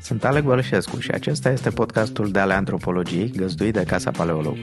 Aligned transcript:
Sunt 0.00 0.24
Alec 0.24 0.44
Bălășescu 0.44 0.98
și 0.98 1.10
acesta 1.10 1.50
este 1.50 1.70
podcastul 1.70 2.30
de 2.30 2.38
ale 2.38 2.52
antropologiei 2.52 3.30
găzduit 3.36 3.72
de 3.72 3.84
Casa 3.84 4.10
Paleolog. 4.10 4.56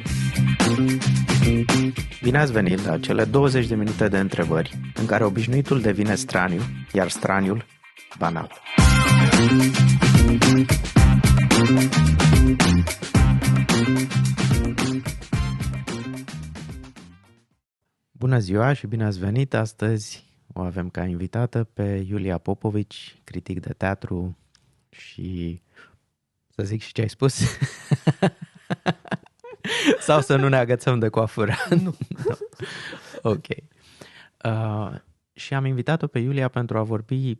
Bine 2.21 2.37
ați 2.37 2.51
venit 2.51 2.85
la 2.85 2.99
cele 2.99 3.23
20 3.23 3.67
de 3.67 3.75
minute 3.75 4.07
de 4.07 4.17
întrebări 4.17 4.79
în 4.95 5.05
care 5.05 5.23
obișnuitul 5.23 5.81
devine 5.81 6.15
straniu, 6.15 6.61
iar 6.93 7.09
straniul 7.09 7.65
banal. 8.17 8.51
Bună 18.11 18.39
ziua 18.39 18.73
și 18.73 18.87
bine 18.87 19.05
ați 19.05 19.19
venit! 19.19 19.53
Astăzi 19.53 20.30
o 20.53 20.61
avem 20.61 20.89
ca 20.89 21.05
invitată 21.05 21.63
pe 21.63 22.05
Iulia 22.07 22.37
Popovici, 22.37 23.21
critic 23.23 23.59
de 23.59 23.73
teatru 23.73 24.37
și 24.89 25.61
să 26.49 26.63
zic 26.63 26.81
și 26.81 26.93
ce 26.93 27.01
ai 27.01 27.09
spus? 27.09 27.39
Sau 29.99 30.21
să 30.21 30.35
nu 30.35 30.47
ne 30.47 30.57
agățăm 30.57 30.99
de 30.99 31.09
coafură? 31.09 31.53
Nu. 31.83 31.95
ok. 33.21 33.45
Uh, 34.45 34.95
și 35.33 35.53
am 35.53 35.65
invitat-o 35.65 36.07
pe 36.07 36.19
Iulia 36.19 36.47
pentru 36.47 36.77
a 36.77 36.83
vorbi 36.83 37.39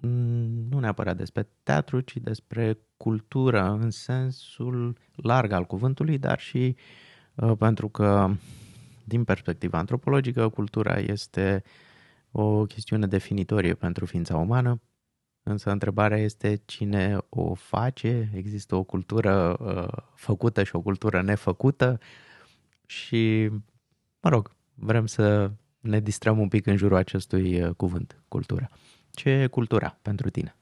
mm, 0.00 0.66
nu 0.70 0.78
neapărat 0.78 1.16
despre 1.16 1.48
teatru, 1.62 2.00
ci 2.00 2.16
despre 2.16 2.78
cultură 2.96 3.78
în 3.80 3.90
sensul 3.90 4.96
larg 5.14 5.52
al 5.52 5.64
cuvântului, 5.64 6.18
dar 6.18 6.40
și 6.40 6.76
uh, 7.34 7.52
pentru 7.58 7.88
că 7.88 8.30
din 9.04 9.24
perspectiva 9.24 9.78
antropologică, 9.78 10.48
cultura 10.48 10.98
este 10.98 11.62
o 12.32 12.64
chestiune 12.64 13.06
definitorie 13.06 13.74
pentru 13.74 14.06
ființa 14.06 14.36
umană, 14.36 14.80
însă 15.42 15.70
întrebarea 15.70 16.18
este 16.18 16.62
cine 16.64 17.18
o 17.28 17.54
face, 17.54 18.30
există 18.34 18.74
o 18.74 18.82
cultură 18.82 19.56
uh, 19.60 20.02
făcută 20.14 20.62
și 20.62 20.76
o 20.76 20.80
cultură 20.80 21.22
nefăcută 21.22 21.98
și, 22.86 23.48
mă 24.20 24.30
rog, 24.30 24.56
vrem 24.74 25.06
să 25.06 25.50
ne 25.80 26.00
distrăm 26.00 26.38
un 26.38 26.48
pic 26.48 26.66
în 26.66 26.76
jurul 26.76 26.96
acestui 26.96 27.62
uh, 27.62 27.74
cuvânt, 27.74 28.22
cultura. 28.28 28.68
Ce 29.10 29.30
e 29.30 29.46
cultura 29.46 29.98
pentru 30.02 30.30
tine? 30.30 30.56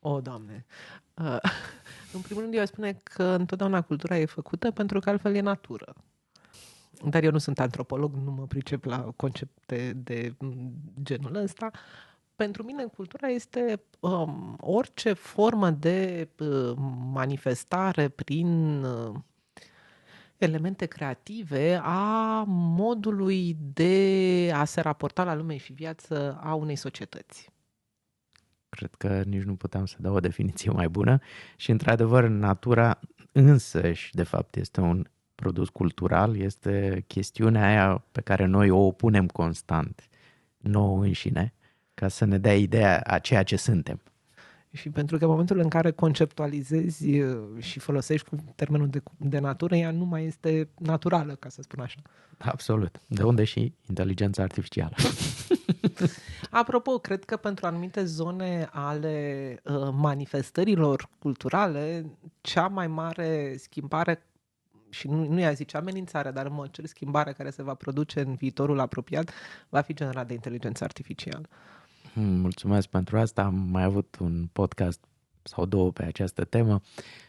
O, 0.00 0.20
Doamne! 0.20 0.66
Uh, 1.14 1.38
în 2.14 2.20
primul 2.20 2.42
rând, 2.42 2.54
eu 2.54 2.64
spune 2.64 3.00
că 3.02 3.22
întotdeauna 3.22 3.80
cultura 3.80 4.18
e 4.18 4.24
făcută 4.24 4.70
pentru 4.70 5.00
că 5.00 5.10
altfel 5.10 5.34
e 5.34 5.40
natură. 5.40 5.94
Dar 7.04 7.22
eu 7.22 7.30
nu 7.30 7.38
sunt 7.38 7.60
antropolog, 7.60 8.14
nu 8.14 8.30
mă 8.30 8.46
pricep 8.46 8.84
la 8.84 9.12
concepte 9.16 9.92
de 9.92 10.34
genul 11.02 11.34
ăsta. 11.34 11.70
Pentru 12.36 12.62
mine 12.62 12.84
cultura 12.84 13.28
este 13.28 13.82
um, 14.00 14.56
orice 14.60 15.12
formă 15.12 15.70
de 15.70 16.28
uh, 16.38 16.72
manifestare 17.12 18.08
prin 18.08 18.82
uh, 18.82 19.14
elemente 20.36 20.86
creative 20.86 21.80
a 21.82 22.42
modului 22.46 23.56
de 23.72 24.50
a 24.54 24.64
se 24.64 24.80
raporta 24.80 25.24
la 25.24 25.34
lume 25.34 25.56
și 25.56 25.72
viață 25.72 26.40
a 26.42 26.54
unei 26.54 26.76
societăți. 26.76 27.50
Cred 28.68 28.94
că 28.94 29.22
nici 29.26 29.42
nu 29.42 29.54
puteam 29.54 29.86
să 29.86 29.96
dau 29.98 30.14
o 30.14 30.20
definiție 30.20 30.70
mai 30.70 30.88
bună 30.88 31.18
și, 31.56 31.70
într-adevăr, 31.70 32.24
natura 32.24 33.00
însăși, 33.32 34.14
de 34.14 34.22
fapt, 34.22 34.56
este 34.56 34.80
un 34.80 35.06
produs 35.42 35.68
cultural 35.68 36.36
este 36.36 37.04
chestiunea 37.06 37.66
aia 37.66 38.04
pe 38.12 38.20
care 38.20 38.44
noi 38.44 38.70
o 38.70 38.78
opunem 38.78 39.26
constant 39.26 40.08
nouă 40.56 41.04
înșine, 41.04 41.54
ca 41.94 42.08
să 42.08 42.24
ne 42.24 42.38
dea 42.38 42.56
ideea 42.56 43.00
a 43.06 43.18
ceea 43.18 43.42
ce 43.42 43.56
suntem. 43.56 44.00
Și 44.72 44.90
pentru 44.90 45.18
că 45.18 45.24
în 45.24 45.30
momentul 45.30 45.58
în 45.58 45.68
care 45.68 45.90
conceptualizezi 45.90 47.20
uh, 47.20 47.38
și 47.58 47.78
folosești 47.78 48.28
cu 48.28 48.36
termenul 48.54 48.88
de, 48.88 49.02
de 49.16 49.38
natură, 49.38 49.76
ea 49.76 49.90
nu 49.90 50.04
mai 50.04 50.24
este 50.24 50.68
naturală, 50.78 51.34
ca 51.34 51.48
să 51.48 51.62
spun 51.62 51.80
așa. 51.80 51.98
Absolut. 52.38 53.00
De 53.06 53.22
unde 53.22 53.44
și 53.44 53.72
inteligența 53.88 54.42
artificială. 54.42 54.94
Apropo, 56.50 56.98
cred 56.98 57.24
că 57.24 57.36
pentru 57.36 57.66
anumite 57.66 58.04
zone 58.04 58.68
ale 58.72 59.56
uh, 59.64 59.88
manifestărilor 59.92 61.08
culturale, 61.18 62.06
cea 62.40 62.66
mai 62.66 62.86
mare 62.86 63.54
schimbare 63.58 64.22
și 64.92 65.08
nu, 65.08 65.28
nu 65.28 65.38
i-a 65.38 65.52
zice 65.52 65.76
amenințare, 65.76 66.30
dar 66.30 66.46
în 66.46 66.52
mod 66.52 66.70
cer 66.70 66.86
schimbarea 66.86 67.32
care 67.32 67.50
se 67.50 67.62
va 67.62 67.74
produce 67.74 68.20
în 68.20 68.34
viitorul 68.34 68.78
apropiat 68.78 69.30
va 69.68 69.80
fi 69.80 69.94
generat 69.94 70.26
de 70.26 70.34
inteligență 70.34 70.84
artificială. 70.84 71.48
Hmm, 72.12 72.40
mulțumesc 72.40 72.88
pentru 72.88 73.18
asta. 73.18 73.42
Am 73.42 73.54
mai 73.54 73.82
avut 73.82 74.16
un 74.20 74.48
podcast 74.52 75.04
sau 75.42 75.66
două 75.66 75.92
pe 75.92 76.04
această 76.04 76.44
temă 76.44 76.80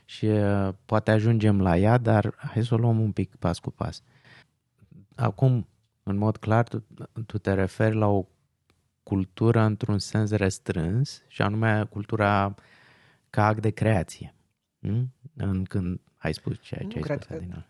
și 0.05 0.25
uh, 0.25 0.69
poate 0.85 1.11
ajungem 1.11 1.61
la 1.61 1.77
ea, 1.77 1.97
dar 1.97 2.35
hai 2.37 2.65
să 2.65 2.73
o 2.73 2.77
luăm 2.77 2.99
un 2.99 3.11
pic 3.11 3.35
pas 3.35 3.59
cu 3.59 3.71
pas. 3.71 4.03
Acum, 5.15 5.67
în 6.03 6.17
mod 6.17 6.37
clar, 6.37 6.67
tu, 6.67 6.83
tu 7.25 7.37
te 7.37 7.53
referi 7.53 7.95
la 7.95 8.07
o 8.07 8.25
cultură 9.03 9.61
într-un 9.61 9.99
sens 9.99 10.31
restrâns 10.31 11.23
și 11.27 11.41
anume 11.41 11.85
cultura 11.89 12.55
ca 13.29 13.45
act 13.45 13.61
de 13.61 13.69
creație. 13.69 14.35
Hmm? 14.79 15.13
În 15.35 15.63
când 15.63 15.99
ai 16.23 16.33
spus 16.33 16.61
ceea 16.61 16.79
ce 16.79 16.87
nu 16.87 16.93
ai 16.95 17.01
cred 17.01 17.21
spus, 17.21 17.37
că... 17.37 17.41
Adina. 17.43 17.65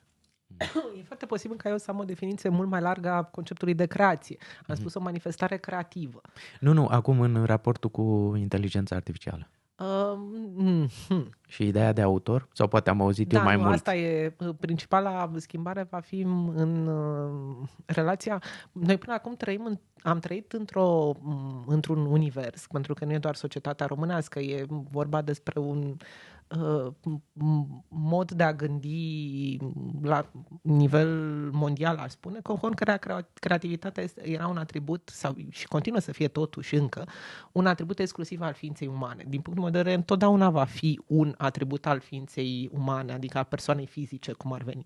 E 1.00 1.04
foarte 1.04 1.26
posibil 1.26 1.58
ca 1.58 1.70
eu 1.70 1.78
să 1.78 1.92
am 1.92 2.00
o 2.00 2.04
definiție 2.04 2.50
mult 2.50 2.70
mai 2.70 2.82
largă 2.82 3.10
a 3.10 3.24
conceptului 3.24 3.74
de 3.74 3.86
creație. 3.86 4.38
Am 4.40 4.76
mm-hmm. 4.76 4.80
spus 4.80 4.94
o 4.94 5.00
manifestare 5.00 5.58
creativă. 5.58 6.22
Nu, 6.60 6.74
nu, 6.74 6.88
acum 6.88 7.22
în 7.22 7.44
raportul 7.46 7.90
cu 7.90 8.34
inteligența 8.38 8.96
artificială. 8.96 9.50
Uh, 9.78 10.18
mm, 10.56 10.90
Și 11.48 11.68
ideea 11.68 11.94
de 11.94 12.02
autor? 12.02 12.48
Sau 12.54 12.68
poate 12.68 12.90
am 12.90 13.02
auzit 13.02 13.28
da, 13.28 13.38
eu 13.38 13.44
mai 13.44 13.56
nu, 13.56 13.62
mult? 13.62 13.74
asta 13.74 13.96
e 13.96 14.34
uh, 14.40 14.56
principala 14.60 15.32
schimbare 15.36 15.88
va 15.90 16.00
fi 16.00 16.20
în 16.56 16.88
uh, 16.88 17.68
relația... 17.86 18.42
Noi 18.72 18.98
până 18.98 19.14
acum 19.14 19.36
trăim 19.36 19.66
în, 19.66 19.78
am 20.02 20.20
trăit 20.20 20.52
într-o, 20.52 21.12
într-un 21.66 22.06
univers, 22.06 22.68
pentru 22.68 22.94
că 22.94 23.06
nu 23.06 23.12
e 23.14 23.18
doar 23.18 23.36
societatea 23.36 23.86
românească, 23.86 24.40
e 24.40 24.66
vorba 24.70 25.22
despre 25.22 25.60
un 25.60 25.78
uh, 25.78 25.96
Uh, 25.96 26.33
mod 27.88 28.32
de 28.32 28.44
a 28.44 28.54
gândi 28.54 29.58
la 30.02 30.32
nivel 30.62 31.10
mondial, 31.52 31.98
aș 31.98 32.12
spune, 32.12 32.40
conform 32.42 32.74
că 32.74 32.98
creativitatea 33.34 34.04
era 34.22 34.48
un 34.48 34.58
atribut, 34.58 35.10
sau 35.14 35.36
și 35.50 35.68
continuă 35.68 36.00
să 36.00 36.12
fie 36.12 36.28
totuși 36.28 36.76
încă, 36.76 37.08
un 37.52 37.66
atribut 37.66 38.00
exclusiv 38.00 38.42
al 38.42 38.54
ființei 38.54 38.88
umane. 38.88 39.26
Din 39.28 39.42
punct 39.42 39.60
de 39.60 39.66
vedere, 39.66 39.94
întotdeauna 39.94 40.50
va 40.50 40.64
fi 40.64 41.02
un 41.08 41.36
atribut 41.38 41.86
al 41.86 42.00
ființei 42.00 42.70
umane, 42.74 43.14
adică 43.14 43.38
a 43.38 43.44
persoanei 43.44 43.86
fizice, 43.86 44.32
cum 44.32 44.54
ar 44.54 44.62
veni. 44.64 44.86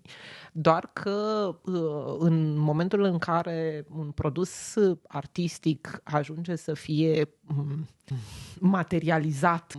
Doar 0.52 0.90
că 0.92 1.48
uh, 1.64 2.16
în 2.18 2.58
momentul 2.58 3.02
în 3.02 3.18
care 3.18 3.86
un 3.90 4.10
produs 4.10 4.74
artistic 5.06 6.00
ajunge 6.04 6.56
să 6.56 6.74
fie 6.74 7.28
mm, 7.42 7.86
materializat 8.60 9.74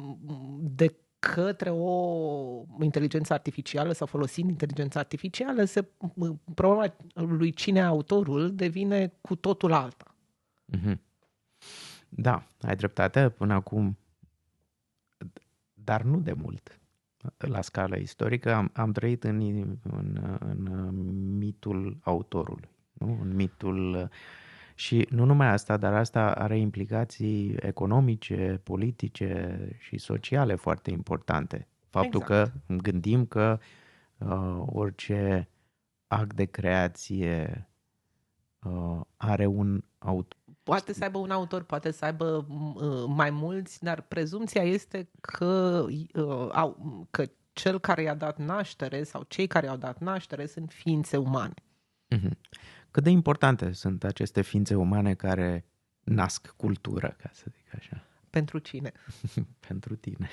de 0.59 0.95
către 1.19 1.69
o 1.69 2.63
inteligență 2.81 3.33
artificială 3.33 3.91
sau 3.91 4.07
folosind 4.07 4.49
inteligența 4.49 4.99
artificială, 4.99 5.63
se, 5.63 5.87
problema 6.53 6.95
lui 7.13 7.51
cine 7.51 7.81
autorul 7.81 8.55
devine 8.55 9.13
cu 9.21 9.35
totul 9.35 9.71
alta. 9.73 10.15
Mm-hmm. 10.77 10.97
Da, 12.09 12.47
ai 12.61 12.75
dreptate 12.75 13.29
până 13.29 13.53
acum, 13.53 13.97
dar 15.73 16.01
nu 16.01 16.19
de 16.19 16.33
mult. 16.33 16.79
La 17.37 17.61
scală 17.61 17.97
istorică 17.97 18.53
am, 18.53 18.71
am 18.73 18.91
trăit 18.91 19.23
în, 19.23 19.39
în, 19.83 20.37
în 20.39 21.37
mitul 21.37 21.97
autorului, 22.01 22.69
nu? 22.91 23.19
în 23.21 23.35
mitul 23.35 24.09
și 24.79 25.07
nu 25.09 25.25
numai 25.25 25.47
asta, 25.47 25.77
dar 25.77 25.93
asta 25.93 26.31
are 26.31 26.57
implicații 26.57 27.55
economice, 27.59 28.61
politice 28.63 29.59
și 29.77 29.97
sociale 29.97 30.55
foarte 30.55 30.91
importante. 30.91 31.67
Faptul 31.89 32.21
exact. 32.21 32.51
că 32.67 32.73
gândim 32.75 33.25
că 33.25 33.59
uh, 34.17 34.61
orice 34.65 35.49
act 36.07 36.35
de 36.35 36.45
creație 36.45 37.67
uh, 38.59 39.01
are 39.17 39.45
un 39.45 39.83
autor. 39.97 40.37
Poate 40.63 40.93
să 40.93 41.03
aibă 41.03 41.17
un 41.17 41.31
autor, 41.31 41.63
poate 41.63 41.91
să 41.91 42.05
aibă 42.05 42.45
uh, 42.47 43.05
mai 43.07 43.29
mulți, 43.29 43.83
dar 43.83 44.01
prezumția 44.01 44.63
este 44.63 45.09
că, 45.21 45.85
uh, 46.13 46.49
au, 46.51 47.07
că 47.09 47.25
cel 47.53 47.79
care 47.79 48.01
i-a 48.01 48.15
dat 48.15 48.37
naștere 48.37 49.03
sau 49.03 49.23
cei 49.27 49.47
care 49.47 49.65
i-au 49.65 49.77
dat 49.77 49.99
naștere 49.99 50.45
sunt 50.45 50.71
ființe 50.71 51.17
umane. 51.17 51.53
Uh-huh. 52.15 52.31
Cât 52.91 53.03
de 53.03 53.09
importante 53.09 53.71
sunt 53.71 54.03
aceste 54.03 54.41
ființe 54.41 54.75
umane 54.75 55.13
care 55.13 55.65
nasc 56.03 56.53
cultură, 56.57 57.15
ca 57.21 57.29
să 57.33 57.45
zic 57.51 57.75
așa? 57.75 58.03
Pentru 58.29 58.57
cine? 58.59 58.91
Pentru 59.67 59.95
tine. 59.95 60.29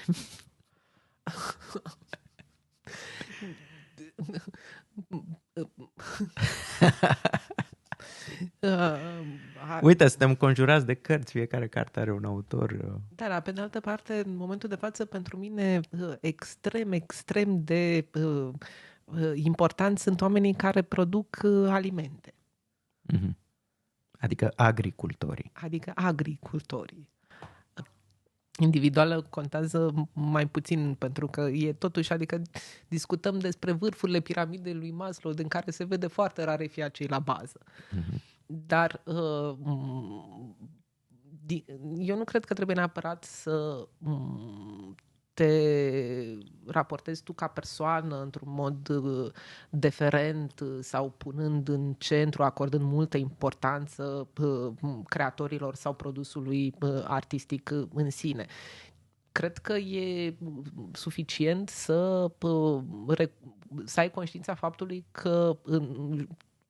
Uh, 8.60 9.80
Uite, 9.82 10.08
suntem 10.08 10.34
conjurați 10.34 10.86
de 10.86 10.94
cărți, 10.94 11.32
fiecare 11.32 11.68
carte 11.68 12.00
are 12.00 12.12
un 12.12 12.24
autor. 12.24 12.70
Uh. 12.70 12.94
Da, 13.14 13.28
dar 13.28 13.42
pe 13.42 13.52
de 13.52 13.60
altă 13.60 13.80
parte, 13.80 14.22
în 14.26 14.36
momentul 14.36 14.68
de 14.68 14.74
față, 14.74 15.04
pentru 15.04 15.36
mine, 15.36 15.80
uh, 15.90 16.14
extrem, 16.20 16.92
extrem 16.92 17.64
de 17.64 18.06
uh, 18.14 18.50
important 19.34 19.98
sunt 19.98 20.20
oamenii 20.20 20.54
care 20.54 20.82
produc 20.82 21.44
alimente. 21.68 22.35
Mm-hmm. 23.14 23.34
Adică 24.18 24.52
agricultorii. 24.56 25.50
Adică 25.54 25.92
agricultorii 25.94 27.08
individuală 28.58 29.22
contează 29.22 30.08
mai 30.12 30.48
puțin, 30.48 30.94
pentru 30.94 31.26
că 31.26 31.40
e 31.40 31.72
totuși, 31.72 32.12
adică 32.12 32.42
discutăm 32.88 33.38
despre 33.38 33.72
vârfurile 33.72 34.20
piramidei 34.20 34.74
lui 34.74 34.90
Maslow, 34.90 35.32
din 35.32 35.48
care 35.48 35.70
se 35.70 35.84
vede 35.84 36.06
foarte 36.06 36.44
rare 36.44 36.66
cei 36.92 37.06
la 37.06 37.18
bază. 37.18 37.60
Mm-hmm. 37.64 38.22
Dar 38.46 39.02
uh, 39.04 39.56
eu 41.98 42.16
nu 42.16 42.24
cred 42.24 42.44
că 42.44 42.54
trebuie 42.54 42.76
neapărat 42.76 43.24
să 43.24 43.88
te 45.36 45.50
raportezi 46.66 47.22
tu 47.22 47.32
ca 47.32 47.46
persoană 47.46 48.22
într-un 48.22 48.52
mod 48.52 48.88
uh, 48.88 49.32
deferent 49.70 50.60
uh, 50.60 50.78
sau 50.80 51.10
punând 51.10 51.68
în 51.68 51.94
centru, 51.98 52.42
acordând 52.42 52.82
multă 52.82 53.16
importanță 53.16 54.28
uh, 54.40 54.72
creatorilor 55.08 55.74
sau 55.74 55.94
produsului 55.94 56.74
artistic 57.04 57.70
în 57.94 58.10
sine. 58.10 58.46
Cred 59.32 59.58
că 59.58 59.72
e 59.72 60.36
suficient 60.92 61.68
să, 61.68 62.30
să 63.84 64.00
ai 64.00 64.10
conștiința 64.10 64.54
faptului 64.54 65.04
că 65.10 65.58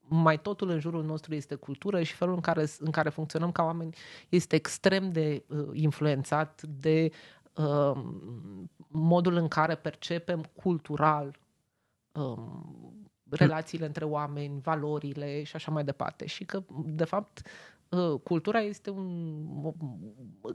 mai 0.09 0.41
totul 0.41 0.69
în 0.69 0.79
jurul 0.81 1.05
nostru 1.05 1.35
este 1.35 1.55
cultură 1.55 2.03
și 2.03 2.15
felul 2.15 2.35
în 2.35 2.41
care, 2.41 2.67
în 2.79 2.91
care 2.91 3.09
funcționăm 3.09 3.53
ca 3.53 3.63
oameni 3.63 3.97
este 4.29 4.57
extrem 4.57 5.13
de 5.13 5.45
uh, 5.49 5.69
influențat 5.73 6.63
de 6.63 7.11
Um, 7.11 7.36
modul 8.89 9.35
în 9.35 9.49
care 9.49 9.75
percepem 9.75 10.51
cultural 10.55 11.39
um, 12.13 13.11
relațiile 13.31 13.87
între 13.87 14.05
oameni, 14.05 14.61
valorile 14.61 15.43
și 15.43 15.57
așa 15.57 15.71
mai 15.71 15.85
departe. 15.85 16.27
Și 16.27 16.45
că, 16.45 16.63
de 16.85 17.05
fapt, 17.05 17.43
uh, 17.89 18.21
cultura 18.23 18.61
este 18.61 18.91
un... 18.91 19.35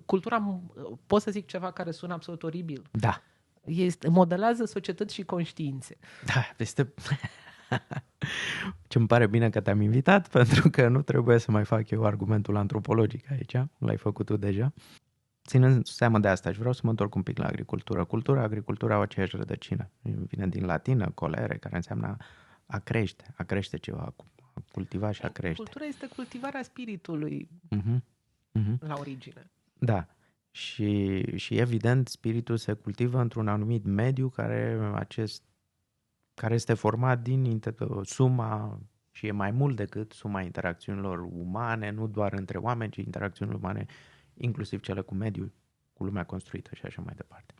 Cultura, 0.05 0.61
pot 1.05 1.21
să 1.21 1.31
zic 1.31 1.47
ceva 1.47 1.71
care 1.71 1.91
sună 1.91 2.13
absolut 2.13 2.43
oribil. 2.43 2.83
Da. 2.91 3.21
Este, 3.65 4.09
modelează 4.09 4.65
societăți 4.65 5.13
și 5.13 5.23
conștiințe. 5.23 5.97
Da, 6.25 6.41
este... 6.57 6.93
Ce 8.87 8.97
îmi 8.97 9.07
pare 9.07 9.27
bine 9.27 9.49
că 9.49 9.61
te-am 9.61 9.81
invitat, 9.81 10.27
pentru 10.37 10.69
că 10.69 10.87
nu 10.87 11.01
trebuie 11.01 11.37
să 11.37 11.51
mai 11.51 11.65
fac 11.65 11.89
eu 11.89 12.05
argumentul 12.05 12.55
antropologic 12.55 13.31
aici, 13.31 13.55
l-ai 13.77 13.97
făcut 13.97 14.25
tu 14.25 14.37
deja. 14.37 14.73
Ținând 15.45 15.85
seama 15.85 16.19
de 16.19 16.27
asta, 16.27 16.51
și 16.51 16.57
vreau 16.57 16.73
să 16.73 16.81
mă 16.83 16.89
întorc 16.89 17.15
un 17.15 17.23
pic 17.23 17.37
la 17.37 17.45
agricultură. 17.45 18.03
Cultura, 18.05 18.41
agricultura 18.41 18.95
au 18.95 19.01
aceeași 19.01 19.35
rădăcină. 19.35 19.89
Vine 20.01 20.47
din 20.47 20.65
latină, 20.65 21.11
colere, 21.13 21.57
care 21.57 21.75
înseamnă 21.75 22.17
a 22.65 22.79
crește, 22.79 23.33
a 23.37 23.43
crește 23.43 23.77
ceva, 23.77 24.13
a 24.53 24.61
cultiva 24.71 25.11
și 25.11 25.21
a 25.25 25.29
crește. 25.29 25.63
Cultura 25.63 25.85
este 25.85 26.07
cultivarea 26.15 26.63
spiritului 26.63 27.49
uh-huh. 27.75 27.97
Uh-huh. 28.59 28.77
la 28.79 28.95
origine. 28.99 29.51
Da. 29.79 30.07
Și, 30.51 31.23
și 31.37 31.57
evident, 31.57 32.07
spiritul 32.07 32.57
se 32.57 32.73
cultivă 32.73 33.19
într-un 33.19 33.47
anumit 33.47 33.85
mediu 33.85 34.29
care, 34.29 34.91
acest, 34.93 35.43
care 36.33 36.53
este 36.53 36.73
format 36.73 37.21
din 37.21 37.61
suma 38.03 38.79
și 39.11 39.27
e 39.27 39.31
mai 39.31 39.51
mult 39.51 39.75
decât 39.75 40.11
suma 40.11 40.41
interacțiunilor 40.41 41.19
umane, 41.19 41.89
nu 41.89 42.07
doar 42.07 42.33
între 42.33 42.57
oameni, 42.57 42.91
ci 42.91 42.97
interacțiunile 42.97 43.57
umane 43.57 43.85
inclusiv 44.41 44.81
cele 44.81 45.01
cu 45.01 45.15
mediul, 45.15 45.51
cu 45.93 46.03
lumea 46.03 46.25
construită 46.25 46.75
și 46.75 46.85
așa 46.85 47.01
mai 47.01 47.13
departe. 47.15 47.53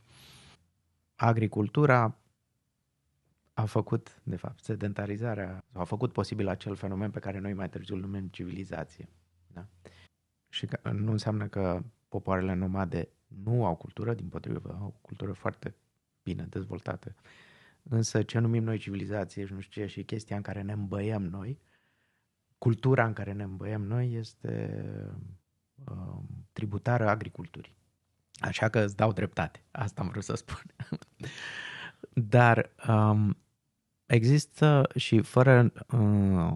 Agricultura 1.16 2.16
a 3.54 3.66
făcut, 3.66 4.22
de 4.24 4.36
fapt, 4.36 4.64
sedentarizarea, 4.64 5.66
a 5.72 5.84
făcut 5.84 6.12
posibil 6.12 6.48
acel 6.48 6.76
fenomen 6.76 7.12
pe 7.12 7.20
care 7.20 7.40
noi 7.40 7.54
mai 7.54 7.70
târziu 7.70 7.96
îl 7.96 8.02
numim 8.02 8.28
civilizație. 8.28 9.10
Da? 9.48 9.68
Și 10.50 10.66
că, 10.66 10.92
nu 10.92 11.12
înseamnă 11.12 11.48
că 11.48 11.84
popoarele 12.08 12.54
nomade 12.54 13.10
nu 13.28 13.66
au 13.66 13.76
cultură, 13.76 14.14
din 14.14 14.30
potrivă, 14.30 14.78
au 14.80 14.88
o 14.88 15.00
cultură 15.02 15.34
foarte 15.34 15.76
bine 16.24 16.44
dezvoltată. 16.44 17.16
Însă 17.84 18.24
ce 18.24 18.40
numim 18.40 18.64
noi 18.64 18.78
civilizație 18.78 19.46
și 19.46 19.54
nu 19.54 19.60
știu 19.60 19.82
ce, 19.82 19.88
și 19.88 20.04
chestia 20.04 20.36
în 20.36 20.42
care 20.42 20.62
ne 20.62 20.72
îmbăiem 20.72 21.24
noi, 21.24 21.60
cultura 22.58 23.06
în 23.06 23.14
care 23.14 23.32
ne 23.32 23.44
îmbăiem 23.44 23.82
noi 23.82 24.14
este 24.14 24.84
Um, 25.86 26.41
tributară 26.52 27.10
agriculturii. 27.10 27.76
Așa 28.40 28.70
că 28.70 28.80
îți 28.80 28.96
dau 28.96 29.12
dreptate. 29.12 29.64
Asta 29.72 30.02
am 30.02 30.08
vrut 30.08 30.24
să 30.24 30.36
spun. 30.36 30.62
Dar 32.34 32.72
um, 32.88 33.38
există 34.06 34.88
și 34.96 35.22
fără 35.22 35.72
uh, 35.92 36.54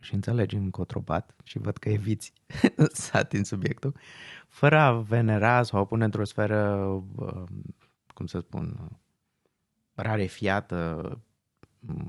și 0.00 0.14
înțelegi 0.14 0.56
în 0.56 0.70
cotrobat 0.70 1.34
și 1.44 1.58
văd 1.58 1.76
că 1.76 1.88
eviți 1.88 2.32
să 2.92 3.16
ating 3.16 3.44
subiectul, 3.44 3.96
fără 4.48 4.78
a 4.78 4.92
venera 4.92 5.62
sau 5.62 5.80
a 5.80 5.84
pune 5.86 6.04
într-o 6.04 6.24
sferă, 6.24 6.74
uh, 7.16 7.44
cum 8.14 8.26
să 8.26 8.38
spun, 8.38 8.98
rarefiată 9.94 11.18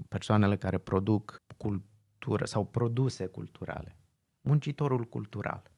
persoanele 0.08 0.58
care 0.58 0.78
produc 0.78 1.42
cultură 1.58 2.46
sau 2.46 2.66
produse 2.66 3.26
culturale. 3.26 3.96
Muncitorul 4.42 5.04
cultural. 5.04 5.72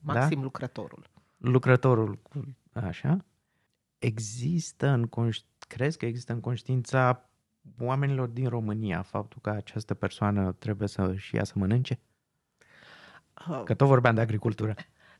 Maxim 0.00 0.38
da? 0.38 0.42
lucrătorul. 0.42 1.10
Lucrătorul, 1.36 2.18
așa. 2.72 3.24
Există 3.98 4.88
în 4.88 5.06
conș- 5.06 5.66
crezi 5.68 5.98
că 5.98 6.06
există 6.06 6.32
în 6.32 6.40
conștiința 6.40 7.30
oamenilor 7.80 8.28
din 8.28 8.48
România 8.48 9.02
faptul 9.02 9.38
că 9.42 9.50
această 9.50 9.94
persoană 9.94 10.52
trebuie 10.52 10.88
să 10.88 11.14
și 11.16 11.36
ea 11.36 11.44
să 11.44 11.52
mănânce? 11.56 12.00
Uh, 13.48 13.62
că 13.64 13.74
tot 13.74 13.86
vorbeam 13.86 14.14
de 14.14 14.20
agricultură. 14.20 14.74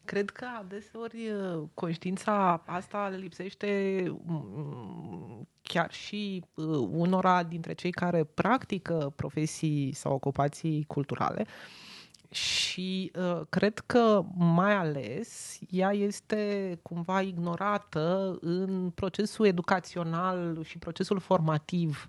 Cred 0.05 0.31
că 0.31 0.47
adeseori 0.59 1.31
uh, 1.31 1.63
conștiința 1.75 2.63
asta 2.67 3.09
lipsește 3.09 4.03
mm, 4.25 5.49
chiar 5.63 5.93
și 5.93 6.45
uh, 6.55 6.65
unora 6.91 7.43
dintre 7.43 7.73
cei 7.73 7.91
care 7.91 8.25
practică 8.25 9.13
profesii 9.17 9.93
sau 9.93 10.13
ocupații 10.13 10.85
culturale. 10.85 11.45
Uh, 11.47 11.96
și 12.31 13.13
uh, 13.19 13.41
cred 13.49 13.79
că 13.79 14.25
mai 14.37 14.75
ales 14.75 15.59
ea 15.71 15.93
este 15.93 16.79
cumva 16.83 17.21
ignorată 17.21 18.39
în 18.41 18.91
procesul 18.95 19.47
educațional 19.47 20.63
și 20.65 20.79
procesul 20.79 21.19
formativ 21.19 22.09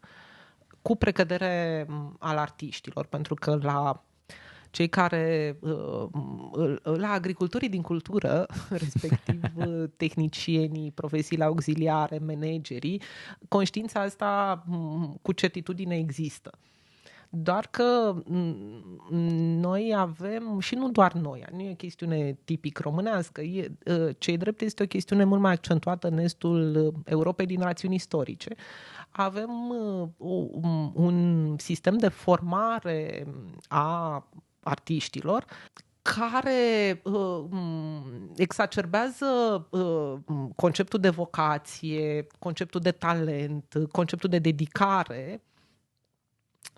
cu 0.82 0.96
precădere 0.96 1.86
mm, 1.90 2.16
al 2.20 2.38
artiștilor, 2.38 3.06
pentru 3.06 3.34
că 3.34 3.60
la 3.62 4.04
cei 4.70 4.90
care 4.90 5.58
uh, 5.60 6.08
la 6.84 7.12
agricultorii 7.12 7.70
din 7.70 7.82
cultură, 7.82 8.46
respectiv 8.70 9.42
uh, 9.56 9.84
tehnicienii, 9.98 10.92
profesiile 10.92 11.44
auxiliare, 11.44 12.18
managerii, 12.18 13.02
conștiința 13.48 14.02
asta 14.02 14.64
mm, 14.66 15.20
cu 15.22 15.32
certitudine 15.32 15.98
există. 15.98 16.52
Doar 17.30 17.68
că 17.72 18.16
noi 19.60 19.94
avem, 19.98 20.60
și 20.60 20.76
nu 20.76 20.90
doar 20.90 21.14
noi, 21.14 21.46
nu 21.52 21.62
e 21.62 21.72
o 21.72 21.76
chestiune 21.76 22.38
tipic 22.44 22.80
românească, 22.80 23.42
e, 23.42 23.72
ă, 23.88 24.12
cei 24.12 24.38
drept 24.38 24.62
este 24.62 24.84
o 24.84 24.88
chestiune 24.88 25.24
mult 25.24 25.42
mai 25.42 25.52
accentuată 25.52 26.08
în 26.08 26.18
estul 26.18 26.94
Europei 27.06 27.46
din 27.46 27.62
rațiuni 27.62 27.96
istorice. 27.96 28.56
Avem 29.10 29.72
ă, 29.72 30.10
un 30.94 31.56
sistem 31.58 31.98
de 31.98 32.08
formare 32.08 33.28
a 33.68 34.28
artiștilor 34.64 35.46
care 36.16 37.02
uh, 37.04 37.46
exacerbează 38.36 39.26
uh, 39.70 40.14
conceptul 40.56 41.00
de 41.00 41.10
vocație, 41.10 42.28
conceptul 42.40 42.82
de 42.82 42.92
talent, 42.92 43.74
conceptul 43.92 44.30
de 44.30 44.40
dedicare 44.40 45.42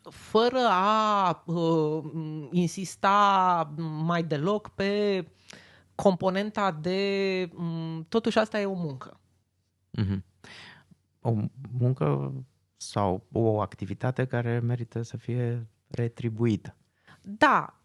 fără 0.09 0.67
a 0.69 1.43
uh, 1.45 2.03
insista 2.51 3.73
mai 4.03 4.23
deloc 4.23 4.69
pe 4.69 5.25
componenta 5.95 6.71
de. 6.71 7.49
Um, 7.57 8.05
totuși, 8.09 8.37
asta 8.37 8.59
e 8.59 8.65
o 8.65 8.73
muncă. 8.73 9.19
Mm-hmm. 10.01 10.19
O 11.21 11.33
muncă 11.71 12.33
sau 12.77 13.27
o 13.31 13.61
activitate 13.61 14.25
care 14.25 14.59
merită 14.59 15.01
să 15.01 15.17
fie 15.17 15.67
retribuită. 15.87 16.75
Da, 17.37 17.79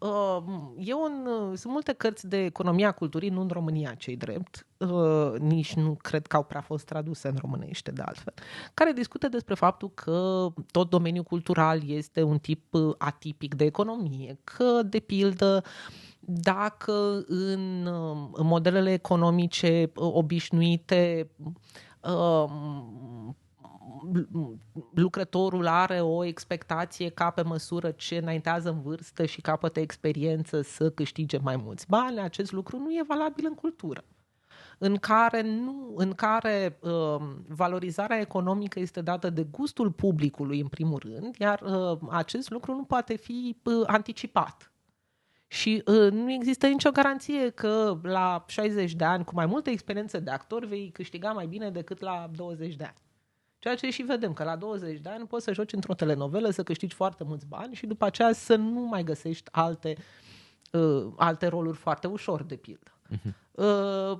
eu 0.77 1.01
uh, 1.01 1.09
în, 1.09 1.25
uh, 1.25 1.57
sunt 1.57 1.73
multe 1.73 1.93
cărți 1.93 2.27
de 2.27 2.43
economia 2.43 2.91
culturii, 2.91 3.29
nu 3.29 3.41
în 3.41 3.47
România, 3.47 3.93
cei 3.93 4.15
drept, 4.15 4.67
uh, 4.77 5.39
nici 5.39 5.73
nu 5.73 5.97
cred 6.01 6.27
că 6.27 6.35
au 6.35 6.43
prea 6.43 6.61
fost 6.61 6.85
traduse 6.85 7.27
în 7.27 7.35
românește 7.41 7.91
de 7.91 8.01
altfel, 8.01 8.33
care 8.73 8.91
discută 8.91 9.27
despre 9.27 9.53
faptul 9.53 9.91
că 9.93 10.47
tot 10.71 10.89
domeniul 10.89 11.23
cultural 11.23 11.89
este 11.89 12.21
un 12.21 12.37
tip 12.37 12.75
atipic 12.97 13.55
de 13.55 13.65
economie, 13.65 14.39
că, 14.43 14.81
de 14.83 14.99
pildă, 14.99 15.63
dacă 16.19 17.23
în, 17.27 17.87
în 18.31 18.45
modelele 18.45 18.91
economice 18.93 19.91
obișnuite 19.95 21.29
um, 22.01 23.35
lucrătorul 24.93 25.67
are 25.67 26.01
o 26.01 26.23
expectație 26.23 27.09
ca 27.09 27.29
pe 27.29 27.41
măsură 27.41 27.91
ce 27.91 28.17
înaintează 28.17 28.69
în 28.69 28.81
vârstă 28.81 29.25
și 29.25 29.41
capătă 29.41 29.79
experiență 29.79 30.61
să 30.61 30.89
câștige 30.89 31.37
mai 31.37 31.55
mulți 31.55 31.85
bani, 31.89 32.19
acest 32.19 32.51
lucru 32.51 32.77
nu 32.77 32.91
e 32.91 33.03
valabil 33.07 33.45
în 33.47 33.55
cultură 33.55 34.03
în 34.77 34.95
care, 34.95 35.41
nu, 35.41 35.93
în 35.95 36.13
care 36.13 36.79
uh, 36.81 37.21
valorizarea 37.47 38.19
economică 38.19 38.79
este 38.79 39.01
dată 39.01 39.29
de 39.29 39.43
gustul 39.51 39.91
publicului, 39.91 40.59
în 40.59 40.67
primul 40.67 41.01
rând, 41.03 41.35
iar 41.39 41.61
uh, 41.61 41.97
acest 42.09 42.49
lucru 42.49 42.75
nu 42.75 42.83
poate 42.83 43.15
fi 43.15 43.57
uh, 43.63 43.83
anticipat. 43.85 44.71
Și 45.47 45.83
uh, 45.85 46.11
nu 46.11 46.31
există 46.31 46.67
nicio 46.67 46.91
garanție 46.91 47.49
că 47.49 47.99
la 48.03 48.45
60 48.47 48.93
de 48.93 49.03
ani, 49.03 49.23
cu 49.23 49.35
mai 49.35 49.45
multă 49.45 49.69
experiență 49.69 50.19
de 50.19 50.31
actor, 50.31 50.65
vei 50.65 50.89
câștiga 50.93 51.31
mai 51.31 51.45
bine 51.45 51.69
decât 51.69 51.99
la 51.99 52.29
20 52.35 52.75
de 52.75 52.83
ani. 52.83 53.04
Ceea 53.65 53.77
ce 53.77 53.89
și 53.89 54.01
vedem, 54.01 54.33
că 54.33 54.43
la 54.43 54.55
20 54.55 54.99
de 54.99 55.09
ani 55.09 55.27
poți 55.27 55.43
să 55.43 55.53
joci 55.53 55.73
într-o 55.73 55.93
telenovelă, 55.93 56.49
să 56.49 56.63
câștigi 56.63 56.95
foarte 56.95 57.23
mulți 57.23 57.45
bani 57.45 57.75
și 57.75 57.85
după 57.85 58.05
aceea 58.05 58.33
să 58.33 58.55
nu 58.55 58.79
mai 58.79 59.03
găsești 59.03 59.49
alte, 59.51 59.95
uh, 60.71 61.05
alte 61.15 61.47
roluri 61.47 61.77
foarte 61.77 62.07
ușor, 62.07 62.43
de 62.43 62.55
pildă. 62.55 62.91
Uh-huh. 63.11 63.44
Uh, 63.55 64.19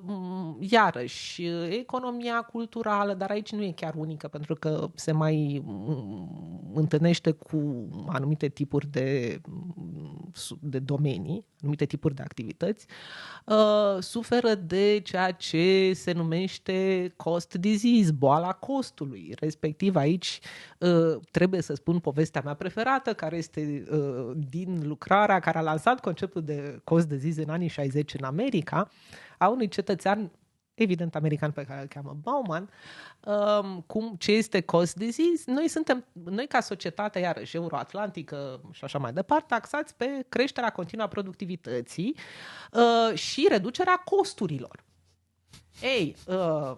iarăși, 0.60 1.46
economia 1.70 2.42
culturală, 2.42 3.14
dar 3.14 3.30
aici 3.30 3.52
nu 3.52 3.64
e 3.64 3.72
chiar 3.72 3.94
unică, 3.96 4.28
pentru 4.28 4.56
că 4.56 4.90
se 4.94 5.12
mai 5.12 5.62
mm, 5.66 6.72
întâlnește 6.74 7.32
cu 7.32 7.88
anumite 8.08 8.48
tipuri 8.48 8.88
de, 8.88 9.42
de 10.60 10.80
domenii, 10.80 11.46
anumite 11.62 11.86
tipuri 11.86 12.16
de 12.16 12.22
activități, 12.22 12.86
uh, 13.46 13.98
suferă 14.00 14.54
de 14.54 15.00
ceea 15.04 15.32
ce 15.32 15.94
se 15.94 16.12
numește 16.12 17.14
cost 17.16 17.54
disease, 17.54 18.12
boala 18.12 18.52
costului. 18.52 19.34
Respectiv, 19.40 19.96
aici 19.96 20.40
uh, 20.80 21.16
trebuie 21.32 21.62
să 21.62 21.74
spun 21.74 22.00
povestea 22.00 22.42
mea 22.46 22.54
preferată, 22.54 23.14
care 23.14 23.38
este 23.38 23.84
din 24.50 24.88
lucrarea 24.88 25.40
care 25.40 25.58
a 25.58 25.62
lansat 25.62 26.00
conceptul 26.00 26.44
de 26.44 26.80
cost 26.84 27.08
disease 27.08 27.44
în 27.44 27.50
anii 27.50 27.68
60 27.68 28.14
în 28.14 28.24
America, 28.24 28.90
a 29.38 29.48
unui 29.48 29.68
cetățean 29.68 30.32
evident 30.76 31.16
american 31.16 31.52
pe 31.52 31.64
care 31.64 31.82
îl 31.82 31.88
cheamă 31.88 32.18
Bauman, 32.22 32.70
um, 33.26 33.84
cum, 33.88 34.16
ce 34.18 34.32
este 34.32 34.62
cost 34.62 34.96
disease, 34.96 35.44
noi 35.46 35.68
suntem, 35.68 36.06
noi 36.12 36.48
ca 36.48 36.60
societate, 36.60 37.20
iarăși 37.20 37.56
euroatlantică 37.56 38.62
și 38.72 38.84
așa 38.84 38.98
mai 38.98 39.14
departe, 39.14 39.46
taxați 39.48 39.96
pe 39.96 40.26
creșterea 40.30 40.70
continuă 40.70 41.06
a 41.06 41.10
productivității 41.10 42.16
uh, 42.72 43.18
și 43.18 43.48
reducerea 43.50 43.96
costurilor. 43.96 44.84
Ei, 45.82 46.16
uh, 46.28 46.72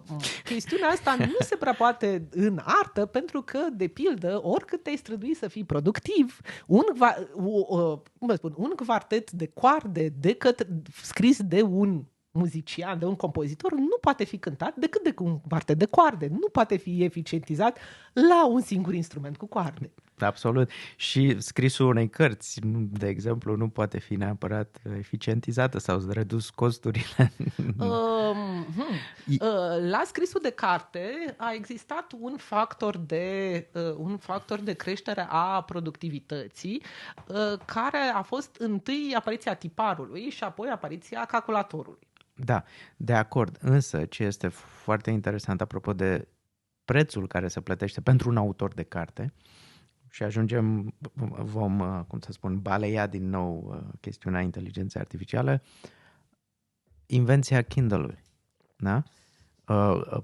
chestiunea 0.44 0.88
asta 0.88 1.16
nu 1.16 1.36
se 1.40 1.56
prea 1.56 1.74
poate 1.74 2.28
în 2.30 2.60
artă 2.64 3.06
pentru 3.06 3.42
că, 3.42 3.58
de 3.72 3.86
pildă, 3.86 4.40
oricât 4.42 4.82
te-ai 4.82 4.96
strădui 4.96 5.34
să 5.34 5.48
fii 5.48 5.64
productiv, 5.64 6.40
un, 6.66 6.84
uh, 7.00 7.98
uh, 8.18 8.34
spun, 8.34 8.54
un 8.56 8.70
quartet 8.86 9.30
de 9.30 9.46
coarde 9.46 10.08
de 10.08 10.34
către, 10.34 10.66
scris 11.02 11.42
de 11.42 11.62
un 11.62 12.04
muzician, 12.38 12.98
de 12.98 13.04
un 13.04 13.16
compozitor, 13.16 13.72
nu 13.72 13.96
poate 14.00 14.24
fi 14.24 14.38
cântat 14.38 14.76
decât 14.76 15.02
de 15.02 15.14
un 15.18 15.38
parte 15.48 15.74
de 15.74 15.84
coarde. 15.84 16.28
Nu 16.30 16.48
poate 16.52 16.76
fi 16.76 17.04
eficientizat 17.04 17.78
la 18.12 18.48
un 18.48 18.60
singur 18.60 18.94
instrument 18.94 19.36
cu 19.36 19.46
coarde. 19.46 19.90
Absolut. 20.20 20.70
Și 20.96 21.40
scrisul 21.40 21.86
unei 21.86 22.08
cărți, 22.08 22.60
de 22.90 23.08
exemplu, 23.08 23.56
nu 23.56 23.68
poate 23.68 23.98
fi 23.98 24.16
neapărat 24.16 24.80
eficientizată 24.98 25.78
sau 25.78 26.00
redus 26.10 26.50
costurile. 26.50 27.32
Um, 27.78 28.66
hmm. 28.74 28.84
Uh, 29.26 29.90
la 29.90 30.02
scrisul 30.06 30.40
de 30.42 30.50
carte 30.50 31.34
a 31.36 31.52
existat 31.52 32.12
un 32.20 32.36
factor 32.36 32.96
de, 32.96 33.66
uh, 33.72 33.94
un 33.96 34.16
factor 34.16 34.60
de 34.60 34.72
creștere 34.72 35.26
a 35.28 35.62
productivității 35.62 36.82
uh, 37.26 37.36
care 37.64 37.98
a 38.14 38.22
fost 38.22 38.56
întâi 38.58 39.12
apariția 39.16 39.54
tiparului 39.54 40.30
și 40.30 40.44
apoi 40.44 40.68
apariția 40.68 41.24
calculatorului. 41.24 42.07
Da, 42.44 42.64
de 42.96 43.14
acord. 43.14 43.58
Însă, 43.60 44.04
ce 44.04 44.24
este 44.24 44.48
foarte 44.48 45.10
interesant 45.10 45.60
apropo 45.60 45.92
de 45.92 46.28
prețul 46.84 47.26
care 47.26 47.48
se 47.48 47.60
plătește 47.60 48.00
pentru 48.00 48.28
un 48.28 48.36
autor 48.36 48.74
de 48.74 48.82
carte, 48.82 49.32
și 50.10 50.22
ajungem, 50.22 50.94
vom, 51.42 51.78
uh, 51.78 52.04
cum 52.06 52.20
să 52.20 52.32
spun, 52.32 52.60
baleia 52.60 53.06
din 53.06 53.28
nou 53.28 53.70
uh, 53.74 53.94
chestiunea 54.00 54.40
inteligenței 54.40 55.00
artificiale, 55.00 55.62
invenția 57.06 57.62
Kindle-ului. 57.62 58.22
Da? 58.76 59.02
Uh, 59.66 60.22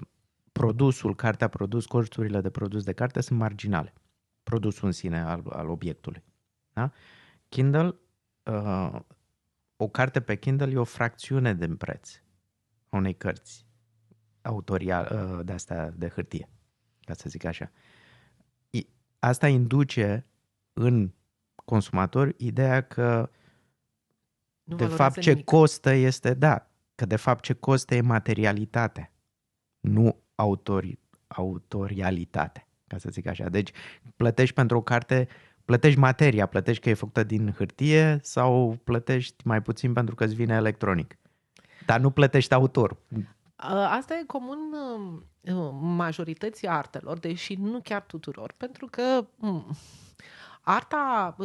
produsul, 0.53 1.15
cartea 1.15 1.49
produs, 1.49 1.87
costurile 1.87 2.41
de 2.41 2.51
produs 2.51 2.85
de 2.85 2.93
carte 2.93 3.21
sunt 3.21 3.39
marginale. 3.39 3.93
Produsul 4.43 4.87
în 4.87 4.93
sine 4.93 5.21
al, 5.21 5.43
al 5.49 5.69
obiectului. 5.69 6.25
Da? 6.73 6.93
Kindle 7.49 7.95
o 9.77 9.89
carte 9.89 10.21
pe 10.21 10.37
Kindle 10.37 10.73
e 10.73 10.77
o 10.77 10.85
fracțiune 10.85 11.55
din 11.55 11.77
preț 11.77 12.11
a 12.89 12.97
unei 12.97 13.15
cărți 13.15 13.67
autorial, 14.43 15.37
ă, 15.39 15.43
de 15.43 15.53
asta 15.53 15.93
de 15.97 16.09
hârtie, 16.09 16.49
ca 17.01 17.15
să 17.15 17.29
zic 17.29 17.45
așa. 17.45 17.71
Asta 19.19 19.49
induce 19.49 20.27
în 20.73 21.13
consumator 21.65 22.35
ideea 22.37 22.81
că 22.81 23.31
nu 24.63 24.77
de 24.77 24.87
fapt 24.87 25.19
ce 25.19 25.31
nimic. 25.31 25.45
costă 25.45 25.91
este, 25.91 26.35
da, 26.35 26.71
că 26.95 27.07
de 27.07 27.17
fapt 27.17 27.43
ce 27.43 27.53
costă 27.53 27.95
e 27.95 28.01
materialitatea, 28.01 29.13
nu 29.81 30.23
autori, 30.35 30.99
autorialitatea, 31.27 32.69
ca 32.87 32.99
să 32.99 33.09
zic 33.11 33.27
așa. 33.27 33.49
Deci 33.49 33.71
plătești 34.17 34.55
pentru 34.55 34.77
o 34.77 34.83
carte 34.83 35.29
plătești 35.65 35.99
materia, 35.99 36.47
plătești 36.47 36.83
că 36.83 36.89
e 36.89 36.95
făcută 36.95 37.23
din 37.23 37.53
hârtie 37.57 38.19
sau 38.23 38.79
plătești 38.85 39.47
mai 39.47 39.63
puțin 39.63 39.93
pentru 39.93 40.15
că 40.15 40.25
îți 40.25 40.35
vine 40.35 40.55
electronic. 40.55 41.19
Dar 41.87 42.01
nu 42.01 42.11
plătești 42.11 42.55
autor. 42.55 42.97
Asta 43.89 44.15
e 44.15 44.25
comun 44.27 44.59
majorității 45.81 46.69
artelor, 46.69 47.19
deși 47.19 47.55
nu 47.55 47.81
chiar 47.83 48.03
tuturor, 48.03 48.55
pentru 48.57 48.89
că 48.91 49.27
arta, 50.61 51.37